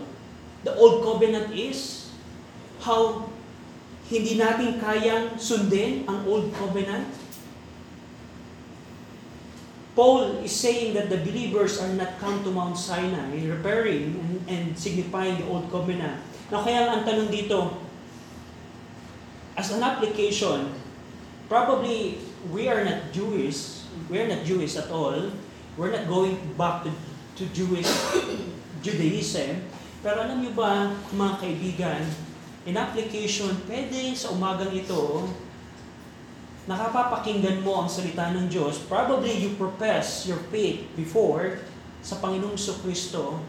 the 0.67 0.75
old 0.75 1.07
covenant 1.07 1.55
is? 1.55 2.11
How 2.83 3.31
hindi 4.11 4.35
natin 4.35 4.83
kayang 4.83 5.39
sundin 5.39 6.03
ang 6.11 6.27
old 6.27 6.51
covenant? 6.51 7.07
Paul 9.97 10.45
is 10.45 10.53
saying 10.53 10.93
that 10.93 11.09
the 11.09 11.17
believers 11.17 11.81
are 11.81 11.89
not 11.89 12.21
come 12.21 12.43
to 12.45 12.53
Mount 12.53 12.77
Sinai, 12.77 13.49
repairing 13.49 14.13
and, 14.13 14.31
and 14.45 14.65
signifying 14.77 15.41
the 15.41 15.47
old 15.49 15.73
covenant. 15.73 16.21
Now, 16.53 16.61
kaya 16.61 16.85
ang 16.85 17.01
tanong 17.01 17.33
dito, 17.33 17.81
as 19.57 19.73
an 19.73 19.81
application, 19.81 20.69
probably 21.49 22.21
we 22.53 22.69
are 22.69 22.85
not 22.85 23.09
Jewish, 23.09 23.86
we 24.09 24.21
are 24.21 24.29
not 24.29 24.45
Jewish 24.45 24.77
at 24.77 24.89
all, 24.93 25.33
we're 25.77 25.93
not 25.93 26.05
going 26.05 26.37
back 26.57 26.85
to, 26.85 26.91
to 27.41 27.43
Jewish 27.53 27.89
Judaism, 28.85 29.65
pero 30.05 30.21
alam 30.23 30.41
niyo 30.41 30.53
ba, 30.53 30.93
mga 31.13 31.33
kaibigan, 31.41 32.03
in 32.67 32.75
application, 32.77 33.51
pwede 33.65 34.13
sa 34.13 34.31
umagang 34.35 34.71
ito, 34.75 35.25
nakapapakinggan 36.67 37.63
mo 37.63 37.83
ang 37.83 37.89
salita 37.89 38.29
ng 38.35 38.51
Diyos, 38.51 38.83
probably 38.91 39.31
you 39.31 39.55
profess 39.55 40.27
your 40.27 40.39
faith 40.51 40.83
before 40.99 41.63
sa 42.03 42.19
Panginoong 42.19 42.59
Kristo, 42.83 43.39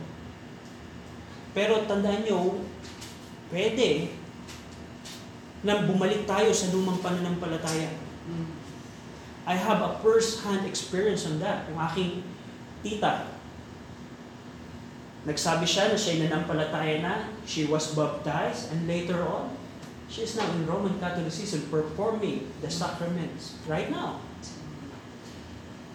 pero 1.51 1.83
tandaan 1.91 2.23
nyo, 2.23 2.63
pwede 3.51 4.15
na 5.67 5.83
bumalik 5.83 6.23
tayo 6.23 6.55
sa 6.55 6.71
lumang 6.71 7.03
pananampalataya. 7.03 7.91
I 9.49 9.57
have 9.57 9.81
a 9.81 9.97
first-hand 10.05 10.69
experience 10.69 11.25
on 11.25 11.41
that. 11.41 11.65
Yung 11.73 11.81
aking 11.81 12.21
tita, 12.85 13.33
nagsabi 15.25 15.65
siya 15.65 15.89
na 15.89 15.97
siya 15.97 16.29
nanampalataya 16.29 17.01
na, 17.01 17.33
she 17.49 17.65
was 17.65 17.97
baptized, 17.97 18.69
and 18.69 18.85
later 18.85 19.25
on, 19.25 19.57
she 20.13 20.29
is 20.29 20.37
now 20.37 20.45
in 20.53 20.69
Roman 20.69 21.01
Catholicism 21.01 21.65
performing 21.73 22.53
the 22.61 22.69
sacraments 22.69 23.57
right 23.65 23.89
now. 23.89 24.21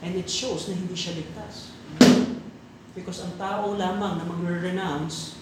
And 0.01 0.17
it 0.17 0.25
shows 0.25 0.65
na 0.65 0.73
hindi 0.73 0.97
siya 0.97 1.21
ligtas. 1.21 1.77
Because 2.97 3.21
ang 3.21 3.37
tao 3.37 3.77
lamang 3.77 4.17
na 4.17 4.25
magre-renounce 4.25 5.37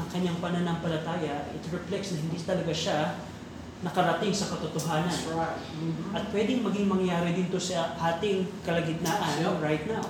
ng 0.00 0.06
kanyang 0.08 0.40
pananampalataya, 0.40 1.44
it 1.52 1.64
reflects 1.68 2.16
na 2.16 2.24
hindi 2.24 2.40
talaga 2.40 2.72
siya 2.72 3.20
nakarating 3.80 4.32
sa 4.32 4.52
katotohanan. 4.52 5.08
That's 5.08 5.32
right. 5.32 5.56
Mhm. 5.80 6.12
At 6.12 6.24
pwedeng 6.36 6.60
maging 6.60 6.86
mangyari 6.88 7.32
din 7.32 7.48
to 7.48 7.56
sa 7.56 7.96
ating 7.96 8.44
kalagitnaan 8.60 9.40
Yep. 9.40 9.64
right 9.64 9.84
now. 9.88 10.04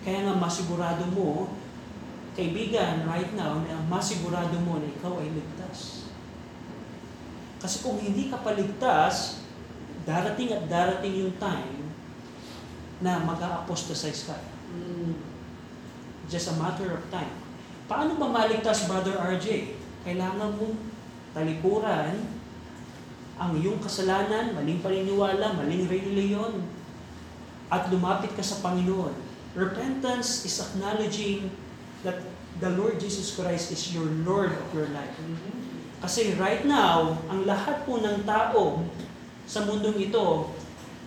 Kaya 0.00 0.24
nga 0.24 0.34
masigurado 0.38 1.04
mo, 1.12 1.50
kaibigan, 2.32 3.04
right 3.04 3.32
now, 3.36 3.60
na 3.64 3.76
masigurado 3.90 4.56
mo 4.64 4.78
na 4.80 4.88
ikaw 4.88 5.18
ay 5.20 5.28
ligtas. 5.34 6.08
Kasi 7.60 7.82
kung 7.82 7.98
hindi 7.98 8.30
ka 8.30 8.40
paligtas, 8.40 9.42
darating 10.06 10.54
at 10.54 10.64
darating 10.70 11.26
yung 11.26 11.34
time 11.42 11.90
na 13.02 13.18
mag-a-apostatize 13.20 14.30
ka. 14.30 14.36
Mm. 14.72 15.18
Just 16.30 16.52
a 16.52 16.56
matter 16.56 16.96
of 16.96 17.02
time. 17.10 17.34
Paano 17.90 18.14
ba 18.16 18.30
maligtas, 18.30 18.86
Brother 18.86 19.18
RJ? 19.18 19.74
Kailangan 20.06 20.54
mo 20.54 20.78
talikuran 21.36 22.16
ang 23.36 23.52
iyong 23.60 23.76
kasalanan, 23.84 24.56
maling 24.56 24.80
paniniwala, 24.80 25.52
maling 25.52 25.84
reliyon, 25.84 26.64
at 27.68 27.92
lumapit 27.92 28.32
ka 28.32 28.40
sa 28.40 28.64
Panginoon. 28.64 29.12
Repentance 29.52 30.48
is 30.48 30.56
acknowledging 30.56 31.52
that 32.00 32.24
the 32.64 32.72
Lord 32.72 32.96
Jesus 32.96 33.36
Christ 33.36 33.68
is 33.68 33.92
your 33.92 34.08
Lord 34.24 34.56
of 34.56 34.66
your 34.72 34.88
life. 34.96 35.12
Kasi 36.00 36.32
right 36.40 36.64
now, 36.64 37.20
ang 37.28 37.44
lahat 37.44 37.84
po 37.84 38.00
ng 38.00 38.24
tao 38.24 38.88
sa 39.44 39.68
mundong 39.68 40.00
ito, 40.00 40.48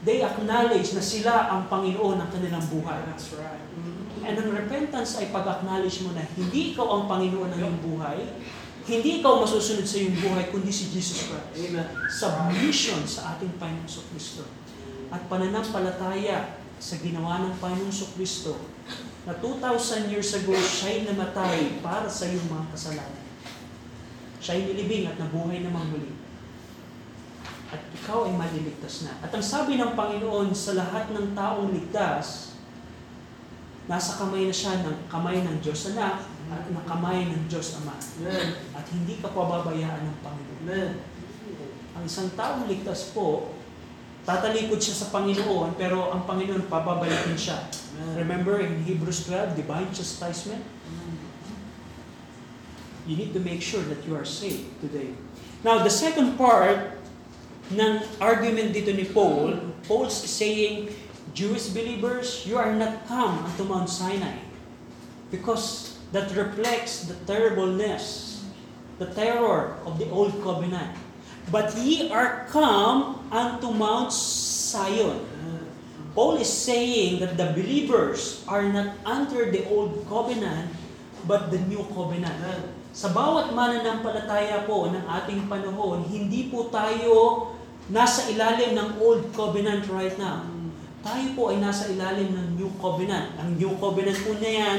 they 0.06 0.22
acknowledge 0.22 0.94
na 0.94 1.02
sila 1.02 1.50
ang 1.50 1.66
Panginoon 1.66 2.22
ng 2.22 2.30
kanilang 2.30 2.66
buhay. 2.70 3.02
That's 3.10 3.34
right. 3.34 3.66
And 4.22 4.36
ang 4.38 4.50
repentance 4.54 5.18
ay 5.18 5.34
pag-acknowledge 5.34 6.06
mo 6.06 6.14
na 6.14 6.22
hindi 6.38 6.76
ikaw 6.76 6.86
ang 6.86 7.04
Panginoon 7.10 7.50
ng 7.56 7.60
iyong 7.64 7.80
buhay, 7.82 8.20
hindi 8.90 9.22
ikaw 9.22 9.46
masusunod 9.46 9.86
sa 9.86 10.02
iyong 10.02 10.18
buhay, 10.18 10.50
kundi 10.50 10.74
si 10.74 10.90
Jesus 10.90 11.30
Christ. 11.30 11.54
Amen. 11.54 11.88
Submission 12.10 13.06
sa 13.06 13.38
ating 13.38 13.54
Panginoon 13.62 14.06
Kristo. 14.10 14.50
At 15.14 15.30
pananampalataya 15.30 16.58
sa 16.82 16.96
ginawa 16.98 17.46
ng 17.46 17.54
Panginoon 17.62 18.10
Kristo 18.18 18.58
na 19.30 19.38
2,000 19.38 20.10
years 20.10 20.34
ago, 20.34 20.58
siya'y 20.58 21.06
namatay 21.06 21.78
para 21.86 22.10
sa 22.10 22.26
iyong 22.26 22.50
mga 22.50 22.66
kasalanan. 22.74 23.26
Siya'y 24.42 24.74
nilibing 24.74 25.06
at 25.06 25.22
nabuhay 25.22 25.62
namang 25.62 25.94
muli. 25.94 26.18
At 27.70 27.86
ikaw 27.94 28.26
ay 28.26 28.34
maliligtas 28.34 29.06
na. 29.06 29.14
At 29.22 29.30
ang 29.30 29.46
sabi 29.46 29.78
ng 29.78 29.94
Panginoon 29.94 30.50
sa 30.58 30.74
lahat 30.74 31.14
ng 31.14 31.38
taong 31.38 31.70
ligtas, 31.70 32.58
nasa 33.86 34.18
kamay 34.18 34.50
na 34.50 34.54
siya 34.54 34.82
ng 34.82 35.10
kamay 35.10 35.42
ng 35.42 35.62
Diyos 35.62 35.94
Anak 35.94 36.29
at 36.50 36.66
ng 36.70 36.86
kamay 36.90 37.30
ng 37.30 37.46
Diyos 37.46 37.78
Ama. 37.82 37.96
Amen. 37.96 38.48
At 38.74 38.86
hindi 38.90 39.22
ka 39.22 39.30
pababayaan 39.30 40.02
ng 40.10 40.18
Panginoon. 40.26 40.60
Amen. 40.66 40.92
Ang 41.94 42.04
isang 42.06 42.34
taong 42.34 42.66
ligtas 42.66 43.14
po, 43.14 43.54
tatalikod 44.26 44.82
siya 44.82 45.06
sa 45.06 45.08
Panginoon, 45.14 45.78
pero 45.78 46.10
ang 46.10 46.26
Panginoon 46.26 46.66
pababalikin 46.66 47.38
siya. 47.38 47.70
Amen. 47.70 48.26
Remember 48.26 48.58
in 48.58 48.82
Hebrews 48.82 49.30
12, 49.30 49.54
divine 49.54 49.90
chastisement? 49.94 50.66
You 53.10 53.18
need 53.18 53.34
to 53.34 53.42
make 53.42 53.62
sure 53.66 53.82
that 53.90 54.06
you 54.06 54.14
are 54.14 54.26
saved 54.26 54.70
today. 54.86 55.18
Now, 55.66 55.82
the 55.82 55.90
second 55.90 56.38
part 56.38 56.98
ng 57.74 58.06
argument 58.22 58.74
dito 58.74 58.94
ni 58.94 59.06
Paul, 59.06 59.74
Paul's 59.90 60.14
saying, 60.14 60.94
Jewish 61.34 61.70
believers, 61.74 62.46
you 62.46 62.58
are 62.58 62.74
not 62.74 63.06
come 63.06 63.46
unto 63.46 63.66
Mount 63.66 63.90
Sinai 63.90 64.42
because 65.30 65.89
that 66.12 66.34
reflects 66.34 67.06
the 67.06 67.16
terribleness, 67.30 68.42
the 68.98 69.08
terror 69.14 69.78
of 69.86 70.02
the 70.02 70.10
old 70.10 70.34
covenant. 70.42 70.98
But 71.50 71.74
ye 71.78 72.10
are 72.10 72.46
come 72.50 73.26
unto 73.34 73.74
Mount 73.74 74.14
Zion. 74.14 75.26
Paul 76.18 76.42
is 76.42 76.50
saying 76.50 77.22
that 77.22 77.38
the 77.38 77.54
believers 77.54 78.44
are 78.50 78.66
not 78.66 78.98
under 79.06 79.54
the 79.54 79.66
old 79.70 80.06
covenant, 80.10 80.74
but 81.30 81.54
the 81.54 81.62
new 81.70 81.86
covenant. 81.94 82.38
Sa 82.90 83.14
bawat 83.14 83.54
mananampalataya 83.54 84.66
po 84.66 84.90
ng 84.90 85.06
ating 85.06 85.46
panahon, 85.46 86.04
hindi 86.10 86.50
po 86.50 86.68
tayo 86.74 87.54
nasa 87.94 88.30
ilalim 88.34 88.74
ng 88.74 88.90
old 88.98 89.30
covenant 89.38 89.86
right 89.94 90.18
now. 90.18 90.44
Tayo 91.06 91.32
po 91.38 91.54
ay 91.54 91.62
nasa 91.62 91.88
ilalim 91.88 92.34
ng 92.34 92.48
new 92.58 92.70
covenant. 92.82 93.32
Ang 93.40 93.56
new 93.56 93.72
covenant 93.78 94.20
po 94.20 94.36
na 94.36 94.50
yan 94.50 94.78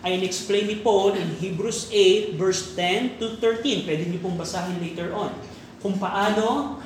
ay 0.00 0.16
in-explain 0.16 0.64
ni 0.64 0.80
Paul 0.80 1.12
in 1.16 1.28
Hebrews 1.36 1.92
8 1.92 2.40
verse 2.40 2.72
10 2.72 3.20
to 3.20 3.36
13. 3.36 3.84
Pwede 3.84 4.08
niyo 4.08 4.24
pong 4.24 4.40
basahin 4.40 4.80
later 4.80 5.12
on. 5.12 5.32
Kung 5.80 6.00
paano 6.00 6.80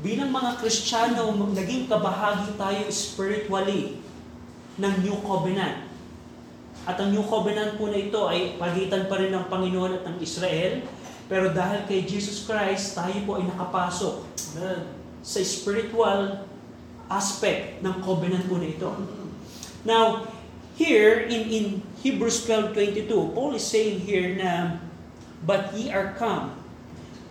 bilang 0.00 0.32
mga 0.32 0.60
Kristiyano 0.60 1.32
naging 1.52 1.88
kabahagi 1.88 2.56
tayo 2.56 2.82
spiritually 2.88 4.00
ng 4.80 4.94
new 5.04 5.16
covenant. 5.24 5.86
At 6.84 7.00
ang 7.00 7.12
new 7.12 7.24
covenant 7.24 7.80
po 7.80 7.88
na 7.88 7.96
ito 8.00 8.28
ay 8.28 8.60
pagitan 8.60 9.08
pa 9.08 9.16
rin 9.16 9.32
ng 9.32 9.48
Panginoon 9.48 10.00
at 10.00 10.04
ng 10.04 10.16
Israel. 10.20 10.84
Pero 11.24 11.48
dahil 11.56 11.88
kay 11.88 12.04
Jesus 12.04 12.44
Christ, 12.44 12.92
tayo 12.92 13.16
po 13.24 13.40
ay 13.40 13.48
nakapasok 13.48 14.28
sa 15.24 15.40
spiritual 15.40 16.44
aspect 17.08 17.80
ng 17.80 17.94
covenant 18.04 18.44
po 18.44 18.60
na 18.60 18.68
ito. 18.68 18.90
Now, 19.88 20.28
here 20.74 21.18
in, 21.18 21.42
in 21.48 21.64
Hebrews 22.02 22.46
12.22, 22.46 23.34
Paul 23.34 23.54
is 23.54 23.64
saying 23.64 24.00
here 24.00 24.34
na, 24.34 24.78
But 25.46 25.74
ye 25.74 25.90
are 25.90 26.14
come. 26.18 26.54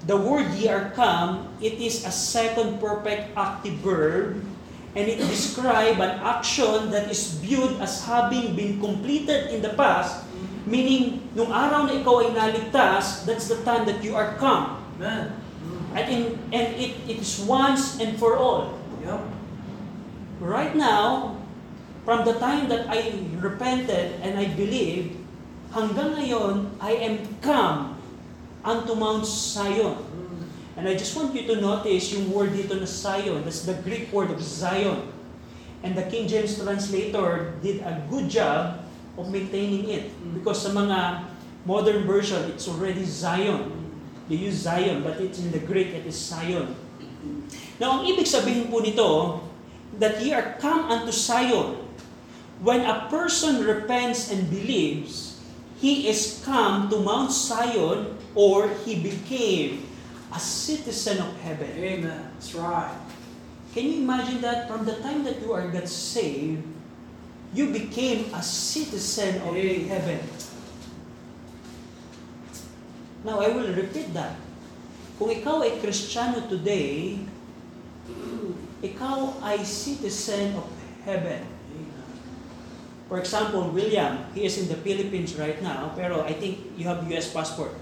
The 0.08 0.18
word 0.18 0.52
ye 0.56 0.68
are 0.68 0.92
come, 0.92 1.48
it 1.62 1.80
is 1.80 2.04
a 2.06 2.12
second 2.12 2.80
perfect 2.80 3.32
active 3.38 3.80
verb 3.80 4.44
and 4.96 5.10
it 5.10 5.18
describe 5.18 5.98
an 5.98 6.22
action 6.22 6.92
that 6.94 7.10
is 7.10 7.42
viewed 7.42 7.82
as 7.82 8.06
having 8.06 8.56
been 8.56 8.80
completed 8.80 9.50
in 9.50 9.62
the 9.62 9.74
past, 9.74 10.22
meaning, 10.70 11.26
nung 11.34 11.50
araw 11.50 11.90
na 11.90 11.98
ikaw 11.98 12.22
ay 12.22 12.30
naligtas, 12.30 13.26
that's 13.26 13.50
the 13.50 13.58
time 13.66 13.90
that 13.90 14.06
you 14.06 14.14
are 14.14 14.38
come. 14.38 14.78
Amen. 15.02 15.34
At 15.98 16.10
in, 16.10 16.38
and 16.54 16.78
it, 16.78 16.94
it 17.10 17.18
is 17.22 17.42
once 17.42 17.98
and 17.98 18.18
for 18.22 18.38
all. 18.38 18.78
Yep. 19.02 19.22
Right 20.42 20.74
now, 20.78 21.42
from 22.04 22.28
the 22.28 22.36
time 22.40 22.68
that 22.70 22.88
I 22.92 23.16
repented 23.40 24.20
and 24.22 24.40
I 24.40 24.52
believed, 24.56 25.16
hanggang 25.72 26.20
ngayon, 26.20 26.76
I 26.80 27.00
am 27.00 27.24
come 27.40 27.96
unto 28.64 28.96
Mount 28.96 29.26
Zion. 29.26 29.98
And 30.76 30.90
I 30.90 30.98
just 30.98 31.16
want 31.16 31.36
you 31.36 31.46
to 31.48 31.62
notice 31.62 32.12
yung 32.12 32.34
word 32.34 32.58
dito 32.58 32.76
na 32.76 32.90
Zion. 32.90 33.46
That's 33.46 33.64
the 33.64 33.78
Greek 33.86 34.10
word 34.12 34.34
of 34.34 34.42
Zion. 34.42 35.06
And 35.84 35.94
the 35.94 36.08
King 36.08 36.28
James 36.28 36.58
translator 36.58 37.54
did 37.62 37.84
a 37.84 38.02
good 38.10 38.32
job 38.32 38.82
of 39.20 39.30
maintaining 39.30 39.86
it. 39.92 40.10
Because 40.34 40.66
sa 40.66 40.72
mga 40.74 41.30
modern 41.68 42.08
version, 42.10 42.42
it's 42.50 42.66
already 42.66 43.06
Zion. 43.06 43.70
They 44.32 44.40
use 44.40 44.64
Zion, 44.64 45.04
but 45.04 45.20
it's 45.20 45.38
in 45.38 45.52
the 45.52 45.62
Greek, 45.62 45.92
it 45.92 46.08
is 46.08 46.16
Zion. 46.16 46.74
Now, 47.78 48.00
ang 48.00 48.08
ibig 48.08 48.26
sabihin 48.26 48.72
po 48.72 48.80
nito, 48.80 49.44
that 50.00 50.24
ye 50.24 50.34
are 50.34 50.56
come 50.58 50.90
unto 50.90 51.12
Zion. 51.12 51.83
When 52.64 52.88
a 52.88 53.12
person 53.12 53.68
repents 53.68 54.32
and 54.32 54.48
believes, 54.48 55.36
he 55.84 56.08
is 56.08 56.40
come 56.48 56.88
to 56.88 56.96
Mount 57.04 57.36
Zion 57.36 58.16
or 58.40 58.72
he 58.88 59.04
became 59.04 59.84
a 60.32 60.40
citizen 60.40 61.20
of 61.20 61.36
heaven. 61.44 61.68
Amen. 61.76 62.32
That's 62.40 62.56
right. 62.56 62.96
Can 63.76 63.92
you 63.92 64.08
imagine 64.08 64.40
that 64.48 64.72
from 64.72 64.88
the 64.88 64.96
time 65.04 65.28
that 65.28 65.44
you 65.44 65.52
are 65.52 65.68
got 65.68 65.92
saved, 65.92 66.64
you 67.52 67.68
became 67.68 68.32
a 68.34 68.42
citizen 68.42 69.44
of 69.44 69.52
Amen. 69.60 69.92
heaven? 69.92 70.20
Now, 73.28 73.44
I 73.44 73.52
will 73.52 73.76
repeat 73.76 74.16
that. 74.16 74.40
Kung 75.20 75.36
ikaw 75.36 75.68
ay 75.68 75.84
Kristiyano 75.84 76.48
today, 76.48 77.20
ikaw 78.80 79.36
ay 79.44 79.60
citizen 79.68 80.56
of 80.56 80.68
heaven. 81.04 81.53
For 83.14 83.20
example, 83.20 83.70
William, 83.70 84.26
he 84.34 84.50
is 84.50 84.58
in 84.58 84.66
the 84.66 84.82
Philippines 84.82 85.38
right 85.38 85.62
now, 85.62 85.94
pero 85.94 86.26
I 86.26 86.34
think 86.34 86.74
you 86.74 86.90
have 86.90 87.06
US 87.14 87.30
passport. 87.30 87.78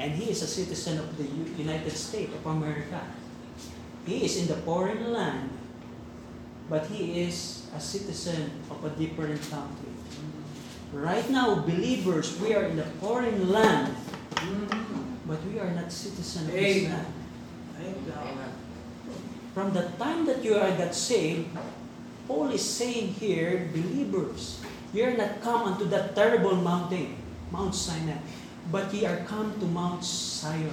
And 0.00 0.16
he 0.16 0.32
is 0.32 0.40
a 0.40 0.48
citizen 0.48 0.96
of 0.96 1.20
the 1.20 1.28
United 1.60 1.92
States 1.92 2.32
of 2.32 2.40
America. 2.48 3.12
He 4.08 4.24
is 4.24 4.40
in 4.40 4.48
the 4.48 4.56
foreign 4.64 5.12
land, 5.12 5.52
but 6.72 6.88
he 6.88 7.28
is 7.28 7.68
a 7.76 7.80
citizen 7.80 8.56
of 8.72 8.80
a 8.80 8.96
different 8.96 9.36
country. 9.52 9.92
Right 10.96 11.28
now, 11.28 11.68
believers, 11.68 12.32
we 12.40 12.56
are 12.56 12.64
in 12.64 12.80
the 12.80 12.88
foreign 13.04 13.52
land, 13.52 13.92
but 15.28 15.44
we 15.44 15.60
are 15.60 15.76
not 15.76 15.92
citizens 15.92 16.48
of 16.48 16.56
this 16.56 16.88
land. 16.88 17.12
From 19.52 19.76
the 19.76 19.92
time 20.00 20.24
that 20.24 20.40
you 20.40 20.56
are 20.56 20.72
got 20.80 20.96
saved, 20.96 21.52
Paul 22.32 22.48
is 22.48 22.64
saying 22.64 23.20
here, 23.20 23.68
believers, 23.76 24.56
ye 24.96 25.04
are 25.04 25.12
not 25.12 25.44
come 25.44 25.68
unto 25.68 25.84
that 25.92 26.16
terrible 26.16 26.56
mountain, 26.56 27.12
Mount 27.52 27.76
Sinai, 27.76 28.24
but 28.72 28.88
ye 28.88 29.04
are 29.04 29.20
come 29.28 29.52
to 29.60 29.68
Mount 29.68 30.00
Zion. 30.00 30.72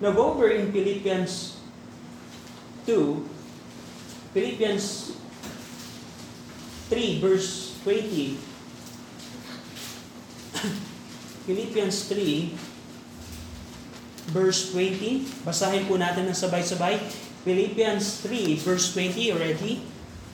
Now 0.00 0.16
go 0.16 0.32
over 0.32 0.48
in 0.48 0.72
Philippians 0.72 1.60
2, 2.88 3.28
Philippians 4.32 5.20
3 6.88 7.20
verse 7.20 7.76
20. 7.84 8.40
Philippians 11.44 11.96
3 12.08 14.32
verse 14.32 14.72
20. 14.72 15.44
Basahin 15.44 15.84
po 15.84 16.00
natin 16.00 16.32
ng 16.32 16.32
sabay-sabay. 16.32 17.23
Philippians 17.44 18.24
3 18.24 18.56
verse 18.56 18.92
20. 18.92 19.32
Ready? 19.36 19.84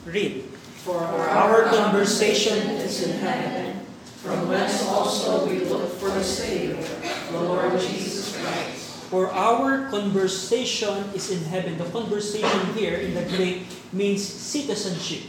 Read. 0.07 0.47
For 0.81 0.97
Our 1.03 1.69
conversation 1.69 2.57
is 2.81 3.05
in 3.05 3.21
heaven, 3.21 3.85
from 4.25 4.49
whence 4.49 4.81
also 4.87 5.45
we 5.45 5.61
look 5.69 5.93
for 6.01 6.09
the 6.09 6.23
Savior, 6.23 6.81
the 7.29 7.37
Lord 7.37 7.77
Jesus 7.77 8.33
Christ. 8.33 8.81
For 9.13 9.29
our 9.29 9.91
conversation 9.91 11.11
is 11.13 11.29
in 11.29 11.43
heaven. 11.51 11.77
The 11.77 11.85
conversation 11.91 12.73
here 12.73 12.95
in 12.95 13.13
the 13.13 13.27
Greek 13.27 13.67
means 13.93 14.23
citizenship. 14.23 15.27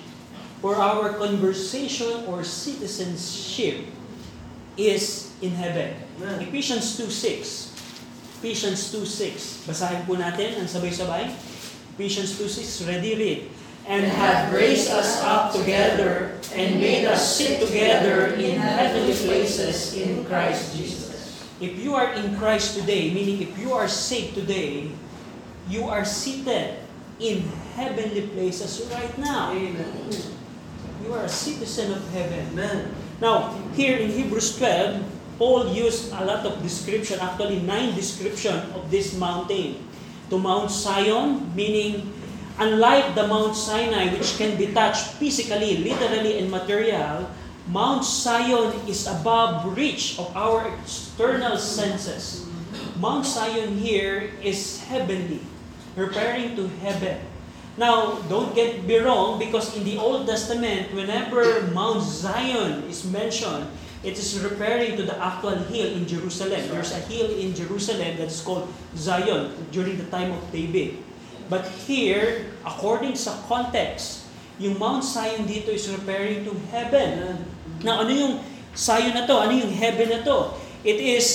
For 0.62 0.78
our 0.78 1.18
conversation 1.18 2.24
or 2.30 2.46
citizenship 2.46 3.90
is 4.78 5.34
in 5.42 5.50
heaven. 5.58 5.98
Amen. 6.22 6.46
Ephesians 6.46 6.94
2.6. 6.94 7.74
Ephesians 8.38 8.80
2.6. 8.94 9.66
Basahin 9.66 10.06
po 10.06 10.14
natin 10.14 10.62
ang 10.62 10.70
sabay-sabay. 10.70 11.34
Ephesians 11.94 12.38
2.6. 12.38 12.88
Ready, 12.88 13.14
read. 13.14 13.50
And 13.86 14.04
have 14.04 14.52
raised 14.52 14.90
us 14.90 15.20
up 15.22 15.52
together 15.52 16.38
and 16.54 16.80
made 16.80 17.04
us 17.04 17.36
sit 17.36 17.60
together 17.60 18.34
in 18.38 18.56
heavenly 18.56 19.12
places 19.12 19.94
in 19.94 20.24
Christ 20.24 20.76
Jesus. 20.76 21.42
If 21.60 21.78
you 21.78 21.94
are 21.94 22.14
in 22.14 22.36
Christ 22.36 22.78
today, 22.78 23.12
meaning 23.12 23.42
if 23.42 23.58
you 23.58 23.72
are 23.72 23.88
saved 23.88 24.34
today, 24.34 24.90
you 25.68 25.84
are 25.90 26.04
seated 26.04 26.78
in 27.18 27.42
heavenly 27.74 28.26
places 28.28 28.86
right 28.94 29.12
now. 29.18 29.52
Amen. 29.52 30.10
You 31.04 31.14
are 31.14 31.24
a 31.24 31.28
citizen 31.28 31.92
of 31.92 32.02
heaven. 32.10 32.46
Amen. 32.52 32.94
Now, 33.20 33.54
here 33.74 33.98
in 33.98 34.10
Hebrews 34.10 34.58
12, 34.58 35.02
Paul 35.38 35.74
used 35.74 36.12
a 36.12 36.24
lot 36.24 36.46
of 36.46 36.62
description, 36.62 37.18
actually 37.18 37.60
nine 37.62 37.94
description 37.94 38.54
of 38.78 38.90
this 38.90 39.16
mountain. 39.18 39.82
To 40.32 40.40
Mount 40.40 40.72
Zion, 40.72 41.52
meaning 41.52 42.08
unlike 42.56 43.12
the 43.12 43.28
Mount 43.28 43.52
Sinai 43.52 44.16
which 44.16 44.40
can 44.40 44.56
be 44.56 44.72
touched 44.72 45.20
physically, 45.20 45.84
literally, 45.84 46.40
and 46.40 46.48
material, 46.48 47.28
Mount 47.68 48.00
Zion 48.00 48.72
is 48.88 49.04
above 49.04 49.76
reach 49.76 50.16
of 50.16 50.32
our 50.32 50.72
external 50.72 51.60
senses. 51.60 52.48
Mount 52.96 53.28
Zion 53.28 53.76
here 53.76 54.32
is 54.40 54.80
heavenly, 54.88 55.44
referring 56.00 56.56
to 56.56 56.64
heaven. 56.80 57.20
Now, 57.76 58.16
don't 58.32 58.56
get 58.56 58.88
me 58.88 59.04
wrong, 59.04 59.36
because 59.36 59.76
in 59.76 59.84
the 59.84 60.00
Old 60.00 60.24
Testament, 60.24 60.96
whenever 60.96 61.68
Mount 61.76 62.00
Zion 62.00 62.88
is 62.88 63.04
mentioned, 63.04 63.68
it 64.02 64.18
is 64.18 64.38
referring 64.42 64.98
to 64.98 65.06
the 65.06 65.16
actual 65.18 65.56
hill 65.70 65.94
in 65.94 66.06
Jerusalem. 66.06 66.58
There's 66.68 66.90
a 66.90 67.02
hill 67.06 67.30
in 67.30 67.54
Jerusalem 67.54 68.18
that 68.18 68.28
is 68.28 68.42
called 68.42 68.66
Zion 68.98 69.54
during 69.70 69.98
the 69.98 70.06
time 70.10 70.34
of 70.34 70.42
David. 70.50 70.98
But 71.46 71.66
here, 71.86 72.50
according 72.66 73.14
sa 73.14 73.38
context, 73.46 74.26
yung 74.58 74.78
Mount 74.78 75.06
Zion 75.06 75.46
dito 75.46 75.70
is 75.70 75.86
referring 75.86 76.42
to 76.46 76.52
heaven. 76.74 77.46
Now, 77.86 78.02
ano 78.02 78.10
yung 78.10 78.34
Zion 78.74 79.14
na 79.14 79.26
to? 79.26 79.36
Ano 79.38 79.54
yung 79.54 79.74
heaven 79.74 80.10
na 80.10 80.20
to? 80.26 80.54
It 80.82 80.98
is 80.98 81.26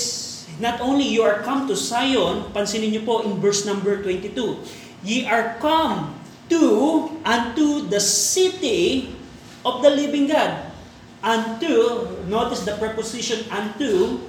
not 0.59 0.83
only 0.83 1.07
you 1.07 1.23
are 1.23 1.39
come 1.47 1.71
to 1.71 1.75
Zion, 1.75 2.51
pansinin 2.51 2.91
niyo 2.91 3.03
po 3.07 3.23
in 3.23 3.39
verse 3.39 3.63
number 3.63 4.03
22, 4.03 4.59
ye 5.07 5.23
are 5.23 5.55
come 5.63 6.17
to 6.51 6.63
unto 7.23 7.87
the 7.87 8.01
city 8.01 9.11
of 9.63 9.83
the 9.83 9.91
living 9.91 10.27
God. 10.27 10.66
Unto, 11.27 12.07
notice 12.31 12.63
the 12.63 12.79
preposition 12.79 13.43
unto, 13.51 14.23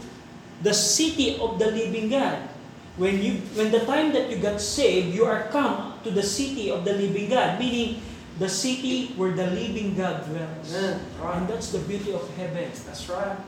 the 0.66 0.74
city 0.74 1.38
of 1.38 1.62
the 1.62 1.70
living 1.70 2.11
God. 2.11 2.50
When 2.98 3.22
you 3.22 3.38
when 3.54 3.70
the 3.70 3.87
time 3.87 4.11
that 4.18 4.26
you 4.26 4.42
got 4.42 4.58
saved, 4.58 5.14
you 5.14 5.22
are 5.22 5.46
come 5.54 5.94
to 6.02 6.11
the 6.11 6.26
city 6.26 6.74
of 6.74 6.82
the 6.82 6.98
living 6.98 7.30
God, 7.30 7.62
meaning 7.62 8.02
the 8.42 8.50
city 8.50 9.14
where 9.14 9.30
the 9.30 9.46
living 9.54 9.94
God 9.94 10.26
dwells. 10.26 10.74
And 10.74 10.98
Right. 11.22 11.46
that's 11.46 11.70
the 11.70 11.78
beauty 11.87 12.11
of 12.11 12.26
heaven. 12.34 12.66
That's 12.74 13.06
right. 13.06 13.38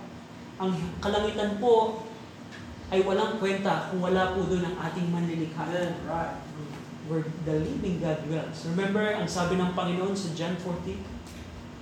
Ang 0.62 0.78
kalangitan 1.02 1.58
po 1.58 2.06
ay 2.94 3.02
walang 3.02 3.42
kwenta 3.42 3.90
kung 3.90 4.06
wala 4.06 4.34
po 4.34 4.46
doon 4.46 4.66
ang 4.66 4.76
ating 4.86 5.10
manlilikha. 5.10 5.66
Amen. 5.66 5.98
Right. 6.06 6.38
Where 7.10 7.26
the 7.42 7.58
living 7.66 7.98
God 7.98 8.22
dwells. 8.30 8.62
Remember, 8.70 9.02
ang 9.02 9.26
sabi 9.26 9.58
ng 9.58 9.74
Panginoon 9.74 10.14
sa 10.14 10.30
John 10.38 10.54
14, 10.62 10.94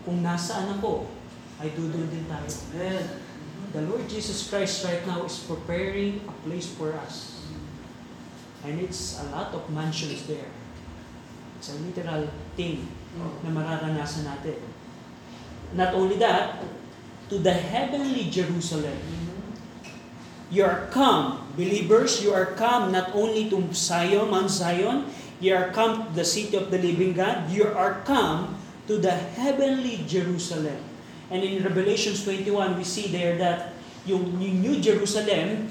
kung 0.08 0.24
nasaan 0.24 0.80
ako, 0.80 1.04
ay 1.58 1.74
doon 1.74 1.90
din 1.94 2.26
tayo. 2.30 2.48
Amen. 2.74 3.04
The 3.74 3.82
Lord 3.84 4.08
Jesus 4.08 4.48
Christ 4.48 4.86
right 4.86 5.04
now 5.04 5.26
is 5.28 5.42
preparing 5.44 6.24
a 6.24 6.34
place 6.46 6.70
for 6.70 6.96
us. 6.96 7.44
And 8.64 8.80
it's 8.80 9.20
a 9.20 9.26
lot 9.30 9.52
of 9.52 9.68
mansions 9.70 10.24
there. 10.26 10.48
It's 11.58 11.74
a 11.74 11.76
literal 11.82 12.30
thing 12.54 12.86
na 13.44 13.50
mararanasan 13.50 14.24
natin. 14.24 14.62
Not 15.74 15.92
only 15.92 16.16
that, 16.22 16.64
to 17.28 17.36
the 17.36 17.52
heavenly 17.52 18.32
Jerusalem. 18.32 18.96
You 20.48 20.64
are 20.64 20.88
come, 20.88 21.44
believers, 21.60 22.24
you 22.24 22.32
are 22.32 22.56
come 22.56 22.88
not 22.88 23.12
only 23.12 23.52
to 23.52 23.60
Zion, 23.76 24.32
Mount 24.32 24.48
Zion, 24.48 25.12
you 25.44 25.52
are 25.52 25.68
come 25.76 26.08
to 26.08 26.12
the 26.16 26.24
city 26.24 26.56
of 26.56 26.72
the 26.72 26.80
living 26.80 27.12
God, 27.12 27.52
you 27.52 27.68
are 27.68 28.00
come 28.08 28.56
to 28.88 28.96
the 28.96 29.12
heavenly 29.12 30.08
Jerusalem. 30.08 30.87
And 31.28 31.44
in 31.44 31.60
Revelations 31.60 32.24
21, 32.24 32.76
we 32.76 32.84
see 32.84 33.12
there 33.12 33.36
that 33.36 33.76
yung, 34.08 34.40
New 34.40 34.80
Jerusalem, 34.80 35.68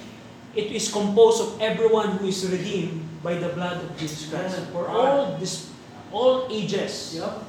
it 0.53 0.69
is 0.69 0.93
composed 0.93 1.41
of 1.41 1.49
everyone 1.61 2.17
who 2.17 2.29
is 2.29 2.45
redeemed 2.45 3.01
by 3.25 3.37
the 3.41 3.49
blood 3.49 3.81
of 3.81 3.89
Jesus 3.97 4.29
Christ. 4.29 4.57
Amen. 4.57 4.69
For 4.73 4.85
all 4.89 5.37
this, 5.41 5.73
all 6.13 6.45
ages. 6.49 7.17
Yep. 7.17 7.45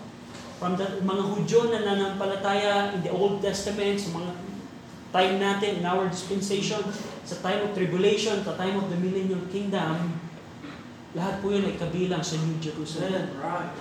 From 0.59 0.75
the 0.75 0.99
mga 1.05 1.25
Hudyo 1.37 1.71
na 1.71 1.85
nanampalataya 1.85 2.97
in 2.97 3.05
the 3.05 3.13
Old 3.13 3.45
Testament, 3.45 4.01
sa 4.01 4.11
mga 4.17 4.31
time 5.13 5.35
natin, 5.39 5.71
in 5.81 5.85
our 5.87 6.09
dispensation, 6.09 6.83
sa 7.23 7.37
time 7.45 7.65
of 7.65 7.77
tribulation, 7.77 8.41
sa 8.43 8.57
time 8.57 8.77
of 8.81 8.89
the 8.89 8.99
millennial 8.99 9.45
kingdom, 9.53 10.19
lahat 11.17 11.41
po 11.41 11.53
yun 11.53 11.65
ay 11.65 11.77
kabilang 11.77 12.21
sa 12.21 12.37
New 12.41 12.61
Jerusalem. 12.61 13.33
Amen. 13.37 13.41
Right. 13.41 13.73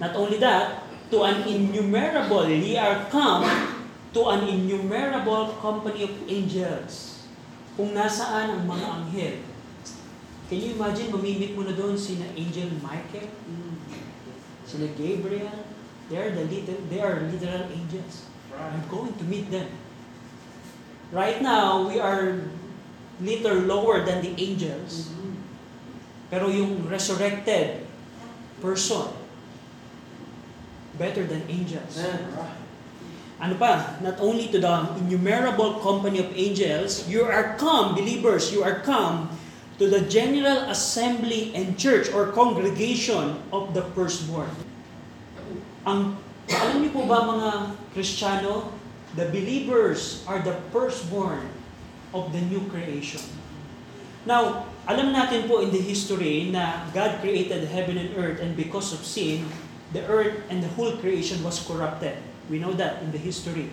Not 0.00 0.12
only 0.18 0.36
that, 0.42 0.83
to 1.14 1.22
an 1.22 1.46
innumerable, 1.46 2.50
ye 2.50 2.74
are 2.74 3.06
come 3.06 3.46
to 4.10 4.20
an 4.34 4.50
innumerable 4.50 5.54
company 5.62 6.02
of 6.02 6.10
angels. 6.26 7.22
Kung 7.78 7.94
nasaan 7.94 8.50
ang 8.50 8.62
mga 8.66 8.86
anghel. 8.98 9.36
Can 10.50 10.58
you 10.58 10.74
imagine, 10.74 11.14
mamimit 11.14 11.54
mo 11.54 11.62
na 11.62 11.74
doon 11.74 11.94
sina 11.94 12.26
Angel 12.34 12.66
Michael, 12.82 13.30
sina 14.66 14.90
Gabriel, 14.98 15.54
they 16.10 16.18
are 16.18 16.34
the 16.34 16.44
little, 16.50 16.78
they 16.90 16.98
are 16.98 17.22
literal 17.30 17.64
angels. 17.70 18.26
I'm 18.50 18.82
going 18.90 19.14
to 19.14 19.24
meet 19.24 19.54
them. 19.54 19.70
Right 21.14 21.38
now, 21.38 21.86
we 21.86 22.02
are 22.02 22.42
little 23.22 23.58
lower 23.70 24.02
than 24.02 24.18
the 24.22 24.34
angels. 24.34 25.14
Pero 26.26 26.50
yung 26.50 26.90
resurrected 26.90 27.86
person, 28.58 29.23
better 30.98 31.26
than 31.26 31.42
angels. 31.48 31.98
Ano 33.42 33.54
pa? 33.58 33.98
Not 33.98 34.22
only 34.22 34.48
to 34.54 34.58
the 34.62 34.74
innumerable 35.04 35.82
company 35.82 36.22
of 36.22 36.30
angels, 36.32 37.10
you 37.10 37.26
are 37.26 37.58
come, 37.58 37.98
believers, 37.98 38.54
you 38.54 38.62
are 38.62 38.80
come 38.86 39.28
to 39.78 39.90
the 39.90 40.06
general 40.06 40.70
assembly 40.70 41.50
and 41.54 41.74
church 41.74 42.06
or 42.14 42.30
congregation 42.30 43.42
of 43.50 43.74
the 43.74 43.82
firstborn. 43.92 44.50
Ang, 45.82 46.14
alam 46.46 46.76
niyo 46.80 46.94
po 46.94 47.02
ba 47.10 47.26
mga 47.26 47.50
Kristiyano, 47.90 48.70
the 49.18 49.26
believers 49.34 50.22
are 50.30 50.38
the 50.40 50.54
firstborn 50.70 51.42
of 52.14 52.30
the 52.30 52.40
new 52.46 52.62
creation. 52.70 53.20
Now, 54.24 54.70
alam 54.86 55.12
natin 55.12 55.50
po 55.50 55.60
in 55.60 55.74
the 55.74 55.82
history 55.82 56.48
na 56.48 56.86
God 56.94 57.20
created 57.20 57.66
heaven 57.68 57.98
and 57.98 58.14
earth 58.16 58.38
and 58.40 58.54
because 58.56 58.94
of 58.94 59.02
sin, 59.02 59.44
the 59.94 60.02
earth 60.10 60.34
and 60.50 60.60
the 60.60 60.68
whole 60.74 60.98
creation 60.98 61.40
was 61.46 61.62
corrupted. 61.62 62.18
We 62.50 62.58
know 62.58 62.74
that 62.74 63.00
in 63.00 63.14
the 63.14 63.22
history 63.22 63.70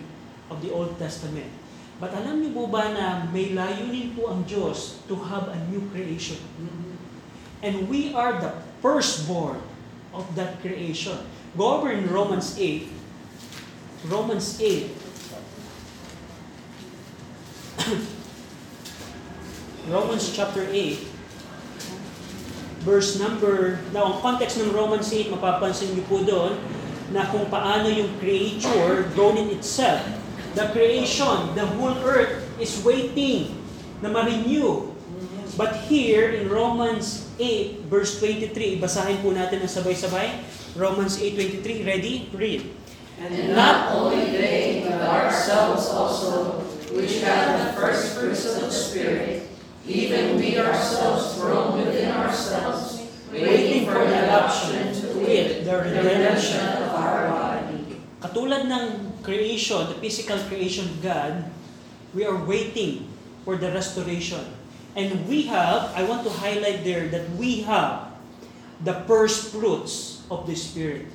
of 0.48 0.62
the 0.62 0.70
Old 0.70 0.96
Testament. 0.96 1.50
But 1.98 2.14
alam 2.14 2.40
niyo 2.40 2.54
po 2.54 2.70
ba 2.70 2.94
na 2.94 3.26
may 3.28 3.52
layunin 3.52 4.16
po 4.16 4.30
ang 4.30 4.46
Diyos 4.46 5.02
to 5.10 5.18
have 5.28 5.50
a 5.50 5.58
new 5.68 5.82
creation? 5.90 6.38
Mm-hmm. 6.56 6.94
And 7.62 7.74
we 7.90 8.14
are 8.14 8.38
the 8.38 8.54
firstborn 8.82 9.58
of 10.14 10.26
that 10.34 10.62
creation. 10.62 11.18
Go 11.58 11.78
over 11.78 11.92
in 11.92 12.08
Romans 12.10 12.58
8. 12.58 12.88
Romans 14.10 14.58
8. 14.58 14.90
Romans 19.94 20.32
chapter 20.34 20.66
8. 20.70 21.11
Verse 22.82 23.14
number, 23.22 23.78
now 23.94 24.10
ang 24.10 24.16
context 24.18 24.58
ng 24.58 24.74
Romans 24.74 25.06
8, 25.06 25.30
mapapansin 25.30 25.94
niyo 25.94 26.02
po 26.10 26.18
doon, 26.26 26.58
na 27.14 27.28
kung 27.30 27.46
paano 27.46 27.86
yung 27.92 28.10
creature 28.18 29.06
grown 29.14 29.38
in 29.38 29.54
itself. 29.54 30.02
The 30.58 30.68
creation, 30.74 31.54
the 31.54 31.64
whole 31.78 31.94
earth 32.02 32.42
is 32.58 32.74
waiting 32.82 33.54
na 34.02 34.10
ma-renew. 34.10 34.92
But 35.54 35.84
here 35.84 36.32
in 36.32 36.48
Romans 36.48 37.28
8 37.36 37.84
verse 37.92 38.16
23, 38.16 38.80
basahin 38.80 39.20
po 39.20 39.36
natin 39.36 39.60
ng 39.60 39.68
sabay-sabay. 39.68 40.40
Romans 40.72 41.20
8:23, 41.20 41.84
ready? 41.84 42.32
Read. 42.32 42.72
And 43.20 43.52
not 43.52 43.92
only 43.92 44.32
they, 44.32 44.88
but 44.88 45.04
ourselves 45.04 45.92
also, 45.92 46.64
which 46.96 47.20
have 47.20 47.60
the 47.60 47.68
first 47.76 48.16
fruits 48.16 48.48
of 48.48 48.64
the 48.64 48.72
Spirit, 48.72 49.51
even 49.86 50.38
we 50.38 50.58
ourselves 50.58 51.38
groan 51.38 51.78
within 51.78 52.10
ourselves, 52.14 53.02
waiting 53.32 53.86
for 53.86 53.98
the 53.98 54.18
adoption 54.24 54.94
to 54.94 55.06
wit, 55.18 55.64
the 55.64 55.74
redemption 55.74 56.62
of 56.86 56.94
our 56.94 57.26
body. 57.26 57.98
Katulad 58.22 58.70
ng 58.70 59.18
creation, 59.26 59.90
the 59.90 59.98
physical 59.98 60.38
creation 60.46 60.86
of 60.86 61.02
God, 61.02 61.50
we 62.14 62.22
are 62.22 62.38
waiting 62.46 63.10
for 63.42 63.58
the 63.58 63.74
restoration. 63.74 64.46
And 64.94 65.26
we 65.26 65.48
have, 65.50 65.90
I 65.96 66.04
want 66.04 66.22
to 66.28 66.30
highlight 66.30 66.84
there 66.84 67.08
that 67.08 67.26
we 67.34 67.64
have 67.66 68.12
the 68.84 69.02
first 69.08 69.50
fruits 69.50 70.22
of 70.30 70.46
the 70.46 70.54
Spirit. 70.54 71.08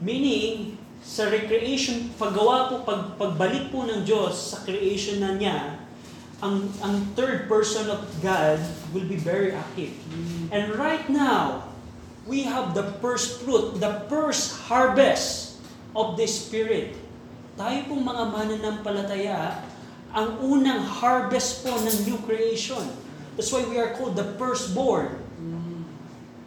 Meaning, 0.00 0.78
sa 1.02 1.28
recreation, 1.28 2.14
paggawa 2.16 2.72
po, 2.72 2.74
pag, 2.86 3.18
pagbalik 3.20 3.68
po 3.68 3.84
ng 3.84 4.06
Diyos 4.06 4.54
sa 4.54 4.62
creation 4.64 5.20
na 5.20 5.34
niya, 5.36 5.85
ang, 6.44 6.68
ang 6.84 7.00
third 7.16 7.48
person 7.48 7.88
of 7.88 8.04
God 8.20 8.60
will 8.92 9.08
be 9.08 9.16
very 9.16 9.56
active. 9.56 9.96
And 10.52 10.76
right 10.76 11.08
now, 11.08 11.72
we 12.28 12.44
have 12.44 12.76
the 12.76 12.96
first 13.00 13.40
fruit, 13.40 13.80
the 13.80 14.04
first 14.12 14.68
harvest 14.68 15.56
of 15.96 16.20
the 16.20 16.28
Spirit. 16.28 16.92
Tayo 17.56 17.88
pong 17.88 18.04
mga 18.04 18.24
mananampalataya, 18.36 19.64
ang 20.12 20.40
unang 20.44 20.84
harvest 20.84 21.64
po 21.64 21.72
ng 21.72 21.96
new 22.04 22.20
creation. 22.28 22.84
That's 23.36 23.48
why 23.48 23.64
we 23.64 23.80
are 23.80 23.96
called 23.96 24.16
the 24.16 24.36
firstborn. 24.36 25.24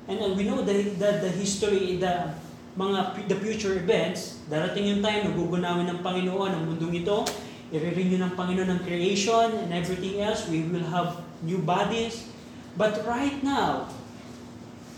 And 0.10 0.18
uh, 0.26 0.34
we 0.34 0.42
know 0.46 0.66
the, 0.66 0.90
the, 0.98 1.22
the 1.22 1.32
history, 1.34 2.02
the 2.02 2.34
mga 2.74 3.30
the 3.30 3.38
future 3.38 3.78
events, 3.78 4.42
darating 4.50 4.90
yung 4.90 5.02
time, 5.06 5.30
nagugunawin 5.30 5.86
ng 5.86 6.00
Panginoon 6.02 6.50
ang 6.50 6.64
mundong 6.66 7.06
ito, 7.06 7.26
i-renew 7.70 8.18
ng 8.18 8.34
Panginoon 8.34 8.70
ng 8.78 8.82
creation 8.82 9.54
and 9.62 9.70
everything 9.70 10.22
else, 10.22 10.50
we 10.50 10.66
will 10.66 10.86
have 10.90 11.22
new 11.46 11.62
bodies. 11.62 12.26
But 12.74 13.06
right 13.06 13.38
now, 13.46 13.90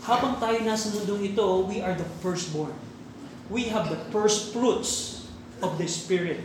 habang 0.08 0.40
tayo 0.40 0.58
nasa 0.64 0.90
mundong 0.96 1.36
ito, 1.36 1.68
we 1.68 1.84
are 1.84 1.94
the 1.94 2.08
firstborn. 2.24 2.74
We 3.52 3.68
have 3.68 3.92
the 3.92 4.00
first 4.08 4.56
fruits 4.56 5.24
of 5.60 5.76
the 5.76 5.86
Spirit. 5.86 6.40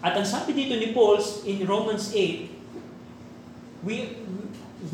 At 0.00 0.14
ang 0.14 0.24
sabi 0.24 0.54
dito 0.54 0.78
ni 0.78 0.94
Paul 0.94 1.18
in 1.42 1.66
Romans 1.66 2.14
8, 2.14 3.82
we 3.82 4.14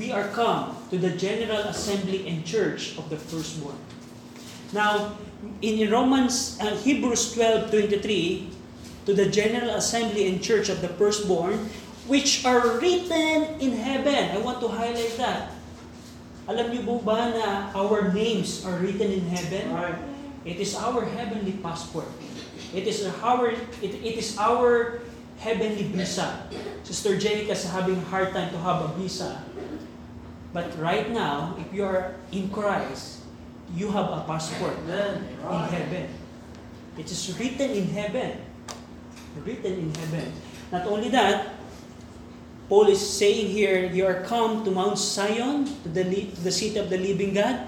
we 0.00 0.08
are 0.08 0.32
come 0.32 0.72
to 0.88 0.96
the 0.96 1.12
general 1.12 1.68
assembly 1.68 2.24
and 2.24 2.40
church 2.40 2.96
of 2.96 3.12
the 3.12 3.20
firstborn. 3.20 3.76
Now, 4.72 5.20
in 5.60 5.76
Romans 5.92 6.56
uh, 6.56 6.72
Hebrews 6.80 7.36
12:23 7.36 8.53
to 9.06 9.12
the 9.12 9.28
general 9.28 9.76
assembly 9.76 10.28
and 10.28 10.42
church 10.42 10.68
of 10.68 10.80
the 10.80 10.88
firstborn 10.88 11.68
which 12.06 12.44
are 12.44 12.76
written 12.80 13.60
in 13.60 13.72
heaven. 13.76 14.36
I 14.36 14.38
want 14.38 14.60
to 14.60 14.68
highlight 14.68 15.16
that. 15.16 15.52
Alam 16.44 16.76
niyo 16.76 16.84
po 16.84 17.00
ba 17.00 17.32
na 17.32 17.72
our 17.72 18.12
names 18.12 18.60
are 18.68 18.76
written 18.76 19.08
in 19.08 19.24
heaven? 19.32 19.72
Right. 19.72 19.96
It 20.44 20.60
is 20.60 20.76
our 20.76 21.00
heavenly 21.00 21.56
passport. 21.64 22.08
It 22.76 22.84
is 22.84 23.08
our 23.24 23.56
it, 23.80 23.92
it 24.04 24.14
is 24.20 24.36
our 24.36 25.00
heavenly 25.40 25.88
visa. 25.88 26.44
Sister 26.84 27.16
Jenica 27.16 27.56
is 27.56 27.64
having 27.64 27.96
a 27.96 28.08
hard 28.12 28.36
time 28.36 28.52
to 28.52 28.60
have 28.60 28.84
a 28.84 28.90
visa. 29.00 29.40
But 30.52 30.68
right 30.76 31.08
now, 31.08 31.56
if 31.56 31.72
you 31.72 31.88
are 31.88 32.12
in 32.30 32.52
Christ, 32.52 33.24
you 33.72 33.88
have 33.88 34.12
a 34.12 34.22
passport 34.28 34.76
in 34.84 35.24
heaven. 35.40 36.12
It 37.00 37.08
is 37.08 37.24
written 37.40 37.72
in 37.72 37.88
heaven. 37.88 38.43
Written 39.42 39.90
in 39.90 39.94
heaven. 39.94 40.32
Not 40.70 40.86
only 40.86 41.08
that, 41.10 41.54
Paul 42.68 42.88
is 42.88 43.02
saying 43.02 43.48
here, 43.48 43.84
you 43.84 44.06
are 44.06 44.22
come 44.24 44.64
to 44.64 44.70
Mount 44.70 44.96
Zion, 44.96 45.66
to 45.82 45.88
the, 45.88 46.04
to 46.04 46.40
the 46.40 46.52
seat 46.52 46.76
of 46.76 46.88
the 46.88 46.96
living 46.96 47.34
God, 47.34 47.66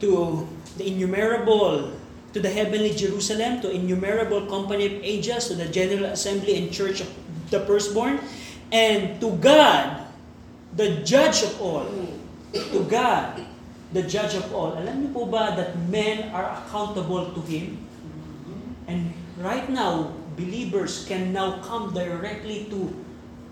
to 0.00 0.48
the 0.76 0.88
innumerable, 0.88 1.92
to 2.32 2.40
the 2.40 2.50
heavenly 2.50 2.90
Jerusalem, 2.90 3.60
to 3.60 3.70
innumerable 3.70 4.46
company 4.46 4.86
of 4.86 4.92
angels, 5.04 5.48
to 5.48 5.54
the 5.54 5.68
general 5.68 6.06
assembly 6.10 6.58
and 6.58 6.72
church 6.72 7.00
of 7.00 7.08
the 7.50 7.60
firstborn, 7.60 8.20
and 8.72 9.20
to 9.20 9.30
God, 9.38 10.06
the 10.74 11.00
judge 11.06 11.42
of 11.42 11.60
all. 11.62 11.86
To 12.52 12.80
God, 12.90 13.46
the 13.92 14.02
judge 14.02 14.34
of 14.34 14.50
all. 14.52 14.74
Alam 14.74 15.06
niyo 15.06 15.14
po 15.14 15.26
ba 15.30 15.54
that 15.54 15.76
men 15.86 16.34
are 16.34 16.50
accountable 16.60 17.30
to 17.30 17.40
Him? 17.46 17.78
And 18.90 19.14
right 19.38 19.68
now, 19.70 20.12
believers 20.36 21.08
can 21.08 21.32
now 21.32 21.58
come 21.64 21.96
directly 21.96 22.68
to 22.68 22.92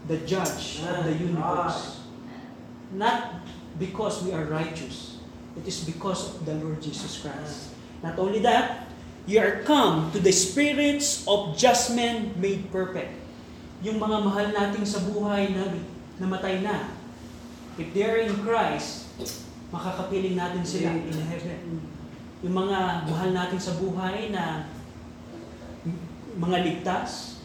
the 0.06 0.20
judge 0.28 0.84
of 0.84 1.08
the 1.08 1.16
universe. 1.16 2.04
Not 2.92 3.40
because 3.80 4.22
we 4.22 4.30
are 4.36 4.44
righteous. 4.44 5.18
It 5.56 5.66
is 5.66 5.82
because 5.82 6.36
of 6.36 6.46
the 6.46 6.54
Lord 6.60 6.78
Jesus 6.84 7.18
Christ. 7.18 7.72
Not 8.04 8.20
only 8.20 8.44
that, 8.44 8.86
you 9.24 9.40
are 9.40 9.64
come 9.64 10.12
to 10.12 10.20
the 10.20 10.32
spirits 10.32 11.24
of 11.26 11.56
just 11.56 11.96
men 11.96 12.36
made 12.36 12.68
perfect. 12.68 13.16
Yung 13.80 13.96
mga 13.96 14.16
mahal 14.20 14.46
nating 14.52 14.84
sa 14.84 15.00
buhay 15.00 15.48
na 15.56 15.72
namatay 16.20 16.60
na. 16.60 16.92
If 17.80 17.90
they 17.96 18.04
are 18.04 18.20
in 18.20 18.36
Christ, 18.44 19.08
makakapiling 19.72 20.36
natin 20.36 20.62
sila 20.62 20.92
in 20.94 21.18
heaven. 21.26 21.80
Yung 22.44 22.54
mga 22.54 23.08
mahal 23.08 23.30
natin 23.32 23.58
sa 23.58 23.72
buhay 23.80 24.28
na 24.30 24.68
mga 26.38 26.58
ligtas, 26.66 27.38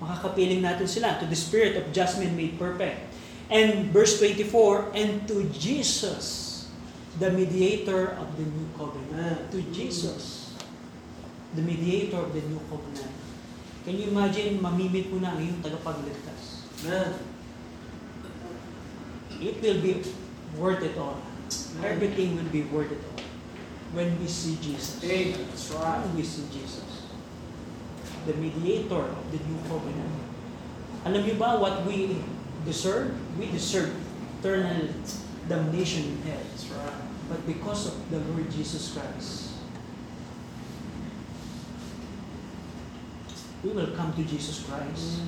makakapiling 0.00 0.64
natin 0.64 0.88
sila 0.88 1.20
to 1.20 1.28
the 1.28 1.36
spirit 1.36 1.76
of 1.76 1.84
just 1.92 2.16
men 2.20 2.32
made 2.36 2.56
perfect. 2.56 3.00
And 3.50 3.90
verse 3.90 4.16
24, 4.22 4.94
and 4.94 5.26
to 5.26 5.44
Jesus, 5.50 6.68
the 7.18 7.34
mediator 7.34 8.14
of 8.16 8.30
the 8.38 8.46
new 8.46 8.68
covenant. 8.78 9.50
To 9.50 9.58
Jesus, 9.74 10.54
the 11.58 11.62
mediator 11.62 12.22
of 12.22 12.30
the 12.32 12.40
new 12.46 12.62
covenant. 12.70 13.10
Can 13.82 13.98
you 13.98 14.12
imagine, 14.12 14.62
mamimit 14.62 15.10
mo 15.10 15.18
na 15.18 15.34
ang 15.34 15.40
iyong 15.42 15.60
tagapagligtas? 15.64 16.68
It 19.40 19.56
will 19.64 19.80
be 19.80 20.04
worth 20.54 20.84
it 20.84 20.94
all. 21.00 21.18
Everything 21.82 22.36
will 22.36 22.50
be 22.52 22.62
worth 22.68 22.92
it 22.92 23.00
all. 23.02 23.24
When 23.96 24.14
we 24.20 24.28
see 24.28 24.54
Jesus. 24.62 25.02
Amen. 25.02 25.42
That's 25.50 25.72
right. 25.74 25.98
When 26.06 26.14
we 26.14 26.22
see 26.22 26.46
Jesus. 26.54 26.89
The 28.26 28.34
mediator 28.34 29.08
of 29.08 29.24
the 29.32 29.40
new 29.48 29.58
covenant. 29.68 30.12
Alam 31.04 31.24
niyo 31.24 31.40
ba 31.40 31.56
what 31.56 31.86
we 31.88 32.20
deserve? 32.68 33.16
We 33.40 33.48
deserve 33.48 33.88
eternal 34.40 34.92
damnation 35.48 36.04
in 36.04 36.16
hell. 36.28 36.44
Right. 36.76 37.00
But 37.28 37.46
because 37.46 37.88
of 37.88 37.96
the 38.10 38.20
Lord 38.32 38.50
Jesus 38.50 38.92
Christ, 38.92 39.54
we 43.62 43.70
will 43.70 43.92
come 43.96 44.12
to 44.14 44.24
Jesus 44.24 44.64
Christ. 44.64 45.20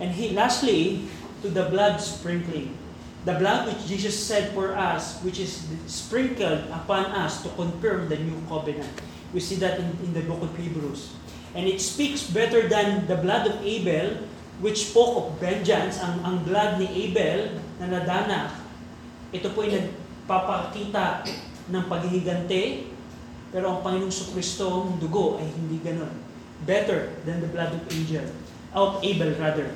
And 0.00 0.10
he, 0.10 0.30
lastly, 0.34 1.06
to 1.42 1.48
the 1.48 1.70
blood 1.70 2.00
sprinkling. 2.00 2.78
The 3.24 3.38
blood 3.38 3.70
which 3.70 3.86
Jesus 3.86 4.18
said 4.18 4.50
for 4.50 4.74
us, 4.74 5.22
which 5.22 5.38
is 5.38 5.62
sprinkled 5.86 6.66
upon 6.74 7.06
us 7.14 7.42
to 7.46 7.48
confirm 7.54 8.08
the 8.08 8.18
new 8.18 8.34
covenant. 8.48 8.90
We 9.32 9.38
see 9.38 9.56
that 9.62 9.78
in, 9.78 9.86
in 10.02 10.12
the 10.12 10.26
book 10.26 10.42
of 10.42 10.50
Hebrews. 10.56 11.14
And 11.52 11.68
it 11.68 11.80
speaks 11.84 12.24
better 12.24 12.64
than 12.68 13.04
the 13.06 13.16
blood 13.20 13.44
of 13.44 13.60
Abel, 13.60 14.24
which 14.64 14.88
spoke 14.88 15.16
of 15.20 15.26
vengeance, 15.36 16.00
ang, 16.00 16.24
ang 16.24 16.36
blood 16.48 16.80
ni 16.80 16.88
Abel 17.08 17.60
na 17.76 17.92
nadana. 17.92 18.56
Ito 19.32 19.52
po 19.52 19.64
ay 19.64 19.76
nagpapakita 19.76 21.28
ng 21.68 21.84
paghihigante, 21.88 22.88
pero 23.52 23.76
ang 23.76 23.80
Panginoong 23.84 24.32
Kristo, 24.32 24.88
ang 24.88 24.96
dugo 24.96 25.36
ay 25.36 25.46
hindi 25.50 25.76
ganon. 25.84 26.12
Better 26.64 27.12
than 27.28 27.42
the 27.42 27.50
blood 27.50 27.74
of 27.74 27.82
angel, 27.90 28.24
of 28.72 29.02
Abel 29.04 29.34
rather. 29.36 29.68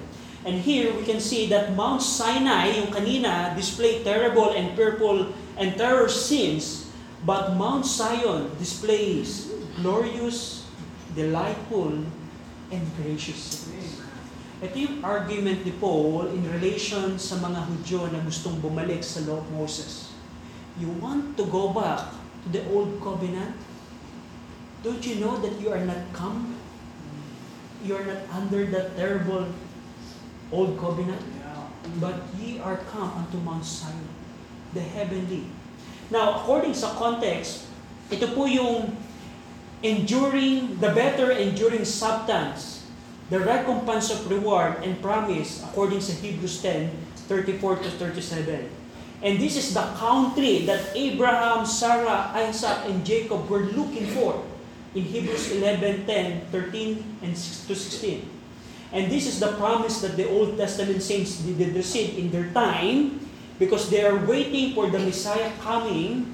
And 0.47 0.63
here 0.63 0.95
we 0.95 1.03
can 1.03 1.19
see 1.19 1.51
that 1.51 1.75
Mount 1.75 1.99
Sinai, 1.99 2.79
yung 2.79 2.95
kanina, 2.95 3.51
display 3.59 4.07
terrible 4.07 4.55
and 4.55 4.79
fearful 4.79 5.35
and 5.59 5.75
terror 5.75 6.07
scenes, 6.07 6.87
but 7.27 7.59
Mount 7.59 7.83
Zion 7.83 8.55
displays 8.55 9.51
glorious, 9.83 10.63
delightful, 11.17 12.05
and 12.71 12.85
gracious. 13.01 13.73
Ito 14.61 14.77
yung 14.77 14.97
argument 15.05 15.65
ni 15.65 15.73
Paul 15.77 16.33
in 16.33 16.45
relation 16.49 17.17
sa 17.21 17.41
mga 17.41 17.61
Hudyo 17.69 18.09
na 18.13 18.21
gustong 18.25 18.61
bumalik 18.61 19.05
sa 19.05 19.25
law 19.25 19.41
of 19.41 19.49
Moses. 19.53 20.13
You 20.77 20.93
want 21.01 21.37
to 21.41 21.45
go 21.49 21.73
back 21.73 22.13
to 22.45 22.47
the 22.53 22.65
old 22.73 23.01
covenant? 23.01 23.57
Don't 24.85 25.03
you 25.05 25.21
know 25.21 25.41
that 25.41 25.57
you 25.61 25.73
are 25.73 25.83
not 25.85 26.01
come? 26.13 26.57
You 27.85 27.97
are 28.01 28.07
not 28.07 28.23
under 28.33 28.65
that 28.73 28.97
terrible 28.97 29.49
old 30.53 30.77
covenant? 30.81 31.21
But 32.01 32.29
ye 32.37 32.59
are 32.61 32.81
come 32.93 33.13
unto 33.25 33.39
Mount 33.41 33.65
Zion, 33.65 34.09
the 34.75 34.83
heavenly. 34.83 35.49
Now, 36.11 36.43
according 36.43 36.75
sa 36.75 36.97
context, 36.99 37.71
ito 38.11 38.27
po 38.35 38.47
yung 38.47 38.91
enduring, 39.83 40.79
the 40.81 40.93
better 40.93 41.33
enduring 41.33 41.85
substance, 41.85 42.87
the 43.29 43.41
recompense 43.41 44.11
of 44.11 44.31
reward 44.31 44.83
and 44.83 45.01
promise 45.03 45.63
according 45.65 46.01
sa 46.01 46.15
Hebrews 46.15 46.63
10, 46.63 46.91
34 47.27 47.77
to 47.83 47.91
37. 47.91 48.71
And 49.23 49.41
this 49.41 49.57
is 49.57 49.73
the 49.73 49.85
country 49.97 50.69
that 50.69 50.93
Abraham, 50.95 51.65
Sarah, 51.65 52.31
Isaac, 52.37 52.87
and 52.87 53.05
Jacob 53.05 53.49
were 53.49 53.65
looking 53.73 54.07
for 54.13 54.45
in 54.95 55.05
Hebrews 55.05 55.53
11, 55.53 56.07
10, 56.07 56.53
13, 56.53 57.19
and 57.23 57.33
6 57.37 57.67
to 57.67 57.75
16. 57.75 58.37
And 58.93 59.11
this 59.11 59.27
is 59.27 59.41
the 59.41 59.53
promise 59.59 60.01
that 60.01 60.17
the 60.17 60.29
Old 60.29 60.57
Testament 60.57 61.03
saints 61.03 61.43
did 61.43 61.59
did 61.59 61.75
receive 61.75 62.17
in 62.17 62.31
their 62.31 62.49
time 62.55 63.21
because 63.59 63.91
they 63.91 64.05
are 64.05 64.17
waiting 64.25 64.73
for 64.73 64.89
the 64.89 65.01
Messiah 65.01 65.51
coming. 65.61 66.33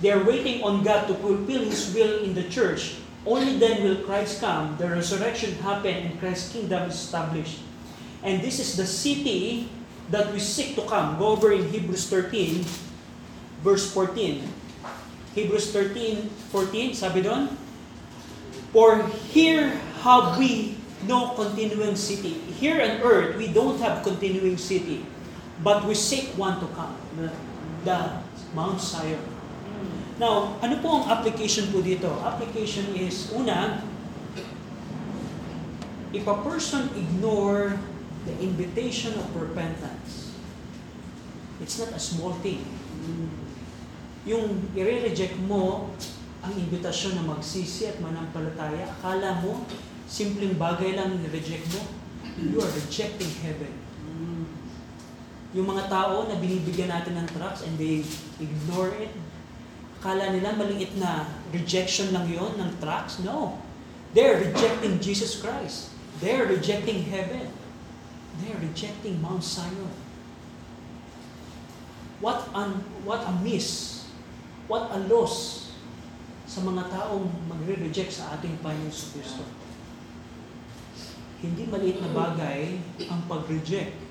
They 0.00 0.10
are 0.10 0.22
waiting 0.22 0.62
on 0.62 0.84
God 0.84 1.08
to 1.08 1.14
fulfill 1.14 1.64
His 1.64 1.92
will 1.94 2.22
in 2.22 2.34
the 2.34 2.46
church. 2.46 2.96
Only 3.26 3.58
then 3.58 3.82
will 3.82 4.00
Christ 4.06 4.40
come, 4.40 4.78
the 4.78 4.88
resurrection 4.88 5.54
happen, 5.60 5.92
and 5.92 6.20
Christ's 6.20 6.52
kingdom 6.52 6.88
is 6.88 6.94
established. 6.94 7.60
And 8.22 8.40
this 8.40 8.58
is 8.58 8.76
the 8.76 8.86
city 8.86 9.68
that 10.10 10.32
we 10.32 10.38
seek 10.38 10.74
to 10.76 10.82
come. 10.86 11.18
Go 11.18 11.34
over 11.34 11.52
in 11.52 11.68
Hebrews 11.68 12.08
13, 12.08 12.64
verse 13.62 13.90
14. 13.92 14.46
Hebrews 15.34 15.70
13, 15.72 16.30
14, 16.50 16.94
sabi 16.94 17.22
doon, 17.22 17.52
For 18.72 19.02
here 19.30 19.76
have 20.02 20.38
we 20.38 20.78
no 21.06 21.36
continuing 21.36 21.94
city. 21.94 22.42
Here 22.58 22.80
on 22.80 23.02
earth, 23.04 23.36
we 23.36 23.52
don't 23.52 23.78
have 23.78 24.02
continuing 24.02 24.58
city, 24.58 25.06
but 25.62 25.84
we 25.84 25.94
seek 25.94 26.34
one 26.34 26.58
to 26.58 26.66
come, 26.74 26.96
the 27.84 28.18
Mount 28.54 28.80
Zion. 28.80 29.37
Now, 30.18 30.58
ano 30.58 30.82
po 30.82 30.98
ang 30.98 31.04
application 31.06 31.70
po 31.70 31.78
dito? 31.78 32.10
Application 32.26 32.90
is, 32.98 33.30
una, 33.30 33.86
if 36.10 36.26
a 36.26 36.36
person 36.42 36.90
ignore 36.98 37.78
the 38.26 38.34
invitation 38.42 39.14
of 39.14 39.30
repentance, 39.38 40.34
it's 41.62 41.78
not 41.78 41.94
a 41.94 42.02
small 42.02 42.34
thing. 42.42 42.66
Yung 44.26 44.66
i-reject 44.74 45.38
mo 45.46 45.94
ang 46.42 46.52
invitasyon 46.54 47.22
na 47.22 47.24
magsisi 47.38 47.86
at 47.86 48.02
manampalataya, 48.02 48.90
akala 48.98 49.38
mo, 49.38 49.62
simpleng 50.10 50.58
bagay 50.58 50.98
lang 50.98 51.14
i-reject 51.30 51.62
mo, 51.78 51.82
you 52.42 52.58
are 52.58 52.72
rejecting 52.74 53.30
heaven. 53.46 53.70
Yung 55.54 55.64
mga 55.70 55.86
tao 55.86 56.26
na 56.26 56.34
binibigyan 56.42 56.90
natin 56.90 57.22
ng 57.22 57.28
tracts 57.38 57.62
and 57.62 57.78
they 57.78 58.02
ignore 58.42 58.90
it, 58.98 59.14
akala 59.98 60.30
nila 60.30 60.54
maliit 60.54 60.94
na 60.94 61.26
rejection 61.50 62.14
lang 62.14 62.30
yon 62.30 62.54
ng 62.54 62.70
tracts. 62.78 63.18
No. 63.26 63.58
They're 64.14 64.38
rejecting 64.38 65.02
Jesus 65.02 65.42
Christ. 65.42 65.90
They're 66.22 66.46
rejecting 66.46 67.02
heaven. 67.10 67.50
They're 68.38 68.62
rejecting 68.62 69.18
Mount 69.18 69.42
Zion. 69.42 69.90
What 72.22 72.46
an 72.54 72.86
what 73.02 73.26
a 73.26 73.34
miss. 73.42 74.06
What 74.70 74.94
a 74.94 75.02
loss 75.10 75.68
sa 76.48 76.62
mga 76.64 76.88
taong 76.88 77.28
magre-reject 77.50 78.22
sa 78.22 78.38
ating 78.38 78.56
Panginoon 78.62 78.94
Kristo. 78.94 79.44
Hindi 81.38 81.68
maliit 81.68 82.00
na 82.00 82.10
bagay 82.10 82.80
ang 83.06 83.20
pag-reject 83.28 84.07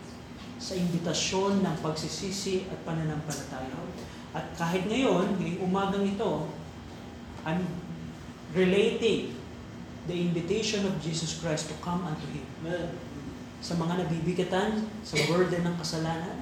sa 0.67 0.75
imbitasyon 0.75 1.63
ng 1.63 1.75
pagsisisi 1.79 2.67
at 2.67 2.75
pananampalataya. 2.83 3.71
At 4.35 4.51
kahit 4.59 4.83
ngayon, 4.91 5.39
ngayong 5.39 5.63
umagang 5.63 6.03
ito, 6.03 6.43
I'm 7.47 7.63
relating 8.51 9.31
the 10.11 10.17
invitation 10.19 10.83
of 10.83 10.99
Jesus 10.99 11.39
Christ 11.39 11.71
to 11.71 11.75
come 11.79 12.03
unto 12.03 12.27
Him. 12.35 12.43
Sa 13.63 13.79
mga 13.79 14.03
nabibigatan 14.03 14.91
sa 15.07 15.15
burden 15.31 15.63
ng 15.63 15.75
kasalanan, 15.79 16.35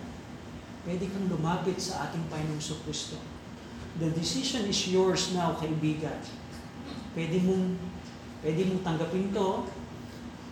pwede 0.89 1.05
kang 1.05 1.29
lumapit 1.29 1.77
sa 1.77 2.09
ating 2.09 2.25
Panginoong 2.25 2.81
Kristo. 2.81 3.21
The 4.01 4.09
decision 4.09 4.65
is 4.65 4.89
yours 4.89 5.37
now, 5.37 5.53
kaibigan. 5.53 6.17
Pwede 7.13 7.45
mong, 7.45 7.77
pwede 8.41 8.73
mong 8.73 8.81
tanggapin 8.81 9.29
to 9.37 9.69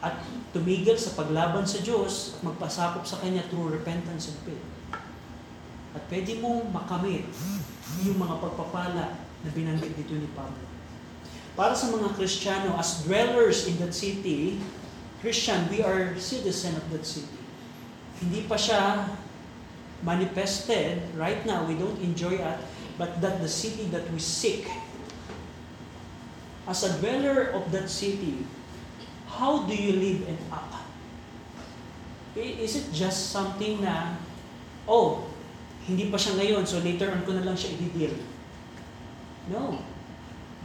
at 0.04 0.20
tumigil 0.52 1.00
sa 1.00 1.16
paglaban 1.16 1.64
sa 1.64 1.80
Diyos 1.80 2.36
at 2.36 2.40
magpasakop 2.44 3.08
sa 3.08 3.24
Kanya 3.24 3.48
through 3.48 3.72
repentance 3.72 4.28
and 4.28 4.40
faith. 4.44 4.66
At 5.96 6.04
pwede 6.12 6.44
mong 6.44 6.76
makamit 6.76 7.24
yung 8.04 8.20
mga 8.20 8.44
pagpapala 8.44 9.16
na 9.16 9.50
binanggit 9.56 9.96
dito 9.96 10.20
ni 10.20 10.28
Pablo. 10.36 10.60
Para 11.56 11.72
sa 11.78 11.88
mga 11.94 12.18
Kristiyano, 12.18 12.76
as 12.76 13.06
dwellers 13.06 13.70
in 13.70 13.80
that 13.80 13.94
city, 13.94 14.60
Christian, 15.24 15.70
we 15.72 15.80
are 15.86 16.18
citizen 16.20 16.76
of 16.76 16.86
that 16.92 17.08
city. 17.08 17.40
Hindi 18.20 18.44
pa 18.50 18.60
siya 18.60 19.08
manifested 20.04 21.00
right 21.16 21.40
now, 21.48 21.64
we 21.64 21.80
don't 21.80 22.02
enjoy 22.04 22.36
it, 22.36 22.60
but 23.00 23.22
that 23.24 23.40
the 23.40 23.48
city 23.48 23.88
that 23.94 24.04
we 24.12 24.20
seek. 24.20 24.68
As 26.68 26.84
a 26.84 26.92
dweller 27.00 27.56
of 27.56 27.72
that 27.72 27.88
city, 27.88 28.44
how 29.38 29.66
do 29.66 29.74
you 29.74 29.94
live 29.98 30.30
and 30.30 30.38
act? 30.54 30.86
Is 32.38 32.78
it 32.78 32.90
just 32.94 33.30
something 33.30 33.82
na, 33.82 34.18
oh, 34.90 35.30
hindi 35.86 36.10
pa 36.10 36.18
siya 36.18 36.38
ngayon, 36.38 36.66
so 36.66 36.82
later 36.82 37.14
on 37.14 37.22
ko 37.26 37.34
na 37.38 37.46
lang 37.46 37.58
siya 37.58 37.78
i-deal? 37.78 38.14
No. 39.50 39.78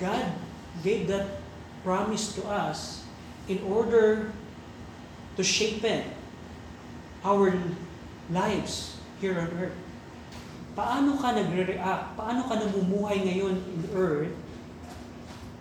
God 0.00 0.32
gave 0.80 1.10
that 1.10 1.42
promise 1.82 2.32
to 2.38 2.44
us 2.46 3.04
in 3.50 3.60
order 3.66 4.32
to 5.36 5.42
shape 5.42 5.84
our 7.24 7.52
lives 8.30 8.96
here 9.20 9.36
on 9.36 9.50
earth. 9.58 9.78
Paano 10.78 11.18
ka 11.18 11.34
nagre-react? 11.34 12.14
Paano 12.14 12.46
ka 12.46 12.54
namumuhay 12.62 13.26
ngayon 13.26 13.58
in 13.58 13.82
earth 13.92 14.32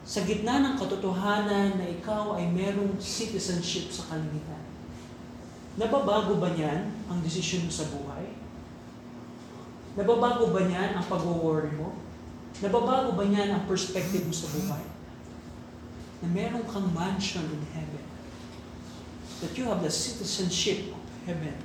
sa 0.08 0.24
gitna 0.24 0.64
ng 0.64 0.80
katotohanan 0.80 1.76
na 1.76 1.86
ikaw 1.91 2.39
ay 2.39 2.47
merong 2.47 2.95
citizenship 2.95 3.91
sa 3.91 4.08
kalangitan? 4.08 4.64
Nababago 5.76 6.39
ba 6.39 6.55
niyan 6.55 6.88
ang 7.12 7.20
desisyon 7.20 7.68
mo 7.68 7.72
sa 7.76 7.91
buhay? 7.91 8.32
Nababago 9.99 10.55
ba 10.55 10.64
niyan 10.64 10.95
ang 10.95 11.03
pag-worry 11.12 11.76
mo? 11.76 11.99
Nababago 12.64 13.20
ba 13.20 13.28
niyan 13.28 13.51
ang 13.51 13.64
perspective 13.68 14.24
mo 14.24 14.32
sa 14.32 14.47
buhay? 14.47 14.86
Na 16.24 16.28
meron 16.32 16.64
kang 16.64 16.88
mansion 16.95 17.43
in 17.43 17.64
heaven. 17.76 18.05
That 19.43 19.51
you 19.60 19.68
have 19.68 19.84
the 19.84 19.91
citizenship 19.91 20.95
of 20.95 21.03
heaven. 21.28 21.60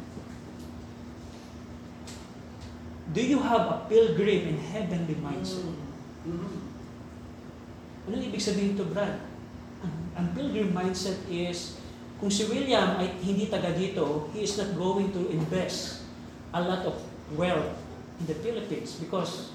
Do 3.14 3.22
you 3.22 3.38
have 3.38 3.70
a 3.70 3.78
pilgrim 3.86 4.50
in 4.50 4.58
heavenly 4.58 5.14
mindset? 5.22 5.78
Mm. 6.26 6.71
Anong 8.08 8.22
ibig 8.26 8.42
sabihin 8.42 8.74
to, 8.74 8.86
Brad? 8.90 9.22
Ang, 9.82 9.94
ang 10.18 10.26
pilgrim 10.34 10.74
mindset 10.74 11.22
is, 11.30 11.78
kung 12.18 12.30
si 12.30 12.46
William 12.50 12.98
ay 12.98 13.18
hindi 13.22 13.46
taga 13.46 13.70
dito, 13.74 14.30
he 14.34 14.46
is 14.46 14.58
not 14.58 14.74
going 14.74 15.10
to 15.14 15.30
invest 15.30 16.06
a 16.54 16.60
lot 16.62 16.82
of 16.86 16.98
wealth 17.34 17.74
in 18.18 18.26
the 18.26 18.36
Philippines 18.42 18.98
because 18.98 19.54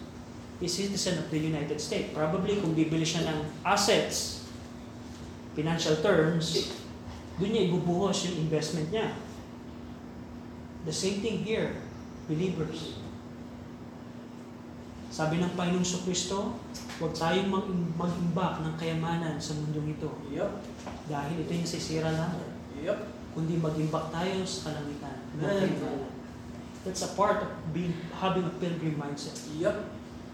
he's 0.60 0.76
citizen 0.76 1.20
of 1.20 1.28
the 1.32 1.40
United 1.40 1.80
States. 1.80 2.12
Probably 2.12 2.60
kung 2.60 2.76
bibili 2.76 3.08
siya 3.08 3.28
ng 3.28 3.40
assets, 3.64 4.48
financial 5.56 6.00
terms, 6.04 6.72
doon 7.38 7.52
niya 7.54 7.70
ibubuhos 7.70 8.28
yung 8.28 8.48
investment 8.48 8.90
niya. 8.90 9.14
The 10.88 10.96
same 10.96 11.20
thing 11.20 11.44
here, 11.44 11.84
believers. 12.32 13.00
Sabi 15.12 15.40
ng 15.40 15.52
Panginoong 15.56 16.04
Kristo, 16.08 16.56
huwag 16.98 17.14
tayong 17.14 17.50
mag- 17.50 17.70
mag-imbak 17.96 18.66
ng 18.66 18.74
kayamanan 18.76 19.38
sa 19.38 19.54
mundong 19.54 19.94
ito. 19.94 20.10
Yep. 20.34 20.52
Dahil 21.06 21.36
ito 21.46 21.52
yung 21.54 21.70
sisira 21.70 22.10
lang. 22.10 22.34
Yep. 22.82 23.00
Kundi 23.38 23.62
mag-imbak 23.62 24.10
tayo 24.10 24.42
sa 24.44 24.72
kalangitan. 24.72 25.18
ng 25.38 25.46
Amen. 25.46 26.10
That's 26.82 27.04
a 27.04 27.12
part 27.14 27.44
of 27.44 27.50
being 27.70 27.94
having 28.16 28.48
a 28.48 28.54
pilgrim 28.58 28.98
mindset. 28.98 29.38
Yep. 29.60 29.76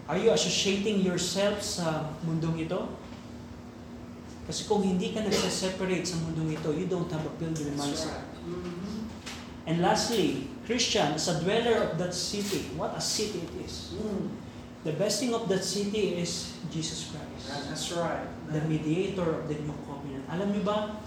Are 0.06 0.16
you 0.16 0.30
associating 0.30 1.00
yourself 1.00 1.60
sa 1.60 2.12
mundong 2.22 2.60
ito? 2.60 2.80
Kasi 4.44 4.68
kung 4.68 4.84
hindi 4.84 5.16
ka 5.16 5.24
nagsa-separate 5.24 6.04
sa 6.04 6.20
mundong 6.20 6.52
ito, 6.52 6.68
you 6.76 6.84
don't 6.84 7.08
have 7.08 7.24
a 7.24 7.34
pilgrim 7.40 7.72
That's 7.74 7.80
mindset. 7.80 8.12
right. 8.12 8.44
Mhm. 8.44 8.72
And 9.64 9.80
lastly, 9.80 10.52
Christian, 10.68 11.16
as 11.16 11.28
a 11.32 11.40
dweller 11.40 11.88
of 11.88 11.96
that 11.96 12.12
city, 12.12 12.68
what 12.76 12.92
a 12.92 13.00
city 13.00 13.40
it 13.48 13.52
is. 13.64 13.96
Mm. 13.96 14.28
The 14.84 14.92
best 14.92 15.20
thing 15.20 15.32
of 15.32 15.48
that 15.48 15.64
city 15.64 16.20
is 16.20 16.52
Jesus 16.68 17.08
Christ, 17.08 17.48
That's 17.68 17.88
right. 17.96 18.28
the 18.52 18.60
mediator 18.68 19.24
of 19.40 19.48
the 19.48 19.56
new 19.56 19.72
covenant. 19.88 20.28
Alam 20.28 20.52
niyo 20.52 20.60
ba, 20.60 21.00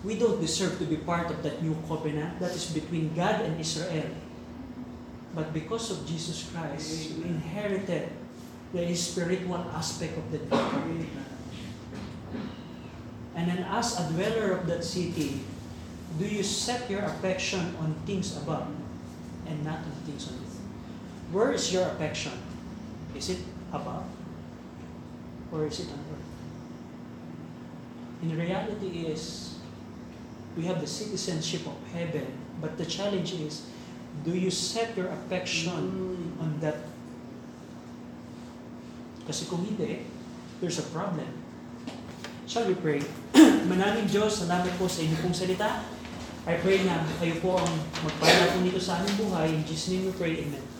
we 0.00 0.16
don't 0.16 0.40
deserve 0.40 0.80
to 0.80 0.88
be 0.88 0.96
part 0.96 1.28
of 1.28 1.44
that 1.44 1.60
new 1.60 1.76
covenant 1.84 2.40
that 2.40 2.56
is 2.56 2.72
between 2.72 3.12
God 3.12 3.44
and 3.44 3.60
Israel. 3.60 4.08
But 5.36 5.52
because 5.52 5.92
of 5.92 6.08
Jesus 6.08 6.48
Christ, 6.48 7.20
we 7.20 7.28
inherited 7.28 8.08
the 8.72 8.88
spiritual 8.96 9.68
aspect 9.76 10.16
of 10.16 10.24
the 10.32 10.40
new 10.40 10.56
covenant. 10.56 11.12
And 13.36 13.52
then 13.52 13.68
as 13.68 14.00
a 14.00 14.08
dweller 14.16 14.56
of 14.56 14.64
that 14.66 14.80
city, 14.82 15.44
do 16.16 16.24
you 16.24 16.42
set 16.42 16.88
your 16.88 17.04
affection 17.04 17.76
on 17.84 18.00
things 18.08 18.32
above 18.40 18.66
and 19.44 19.60
not 19.60 19.84
on 19.84 19.92
things 20.08 20.24
on 20.32 20.40
earth? 20.40 20.56
Where 21.36 21.52
is 21.52 21.68
your 21.68 21.84
affection? 21.92 22.32
Is 23.18 23.34
it 23.34 23.42
above? 23.74 24.06
Or 25.50 25.66
is 25.66 25.82
it 25.82 25.90
on 25.90 25.98
earth? 26.14 26.30
In 28.22 28.38
reality 28.38 29.10
is, 29.10 29.58
we 30.56 30.64
have 30.70 30.80
the 30.80 30.86
citizenship 30.86 31.66
of 31.66 31.74
heaven, 31.90 32.30
but 32.62 32.78
the 32.78 32.86
challenge 32.86 33.34
is, 33.34 33.66
do 34.22 34.34
you 34.34 34.50
set 34.50 34.94
your 34.94 35.10
affection 35.10 35.74
Mm. 35.74 36.42
on 36.42 36.50
that? 36.62 36.78
Kasi 39.26 39.50
kung 39.50 39.66
hindi, 39.66 40.06
there's 40.62 40.78
a 40.78 40.86
problem. 40.94 41.26
Shall 42.46 42.64
we 42.70 42.78
pray? 42.78 43.02
Manaming 43.70 44.08
Diyos, 44.08 44.46
salamat 44.46 44.72
po 44.78 44.88
sa 44.88 45.04
inyong 45.04 45.34
salita. 45.34 45.84
I 46.48 46.56
pray 46.64 46.80
na 46.86 47.04
kayo 47.20 47.36
po 47.44 47.60
ang 47.60 47.74
magpala 48.00 48.56
po 48.56 48.64
nito 48.64 48.80
sa 48.80 49.02
aming 49.04 49.20
buhay. 49.20 49.52
In 49.52 49.62
Jesus' 49.68 49.92
name 49.92 50.08
we 50.08 50.14
pray, 50.16 50.32
Amen. 50.40 50.77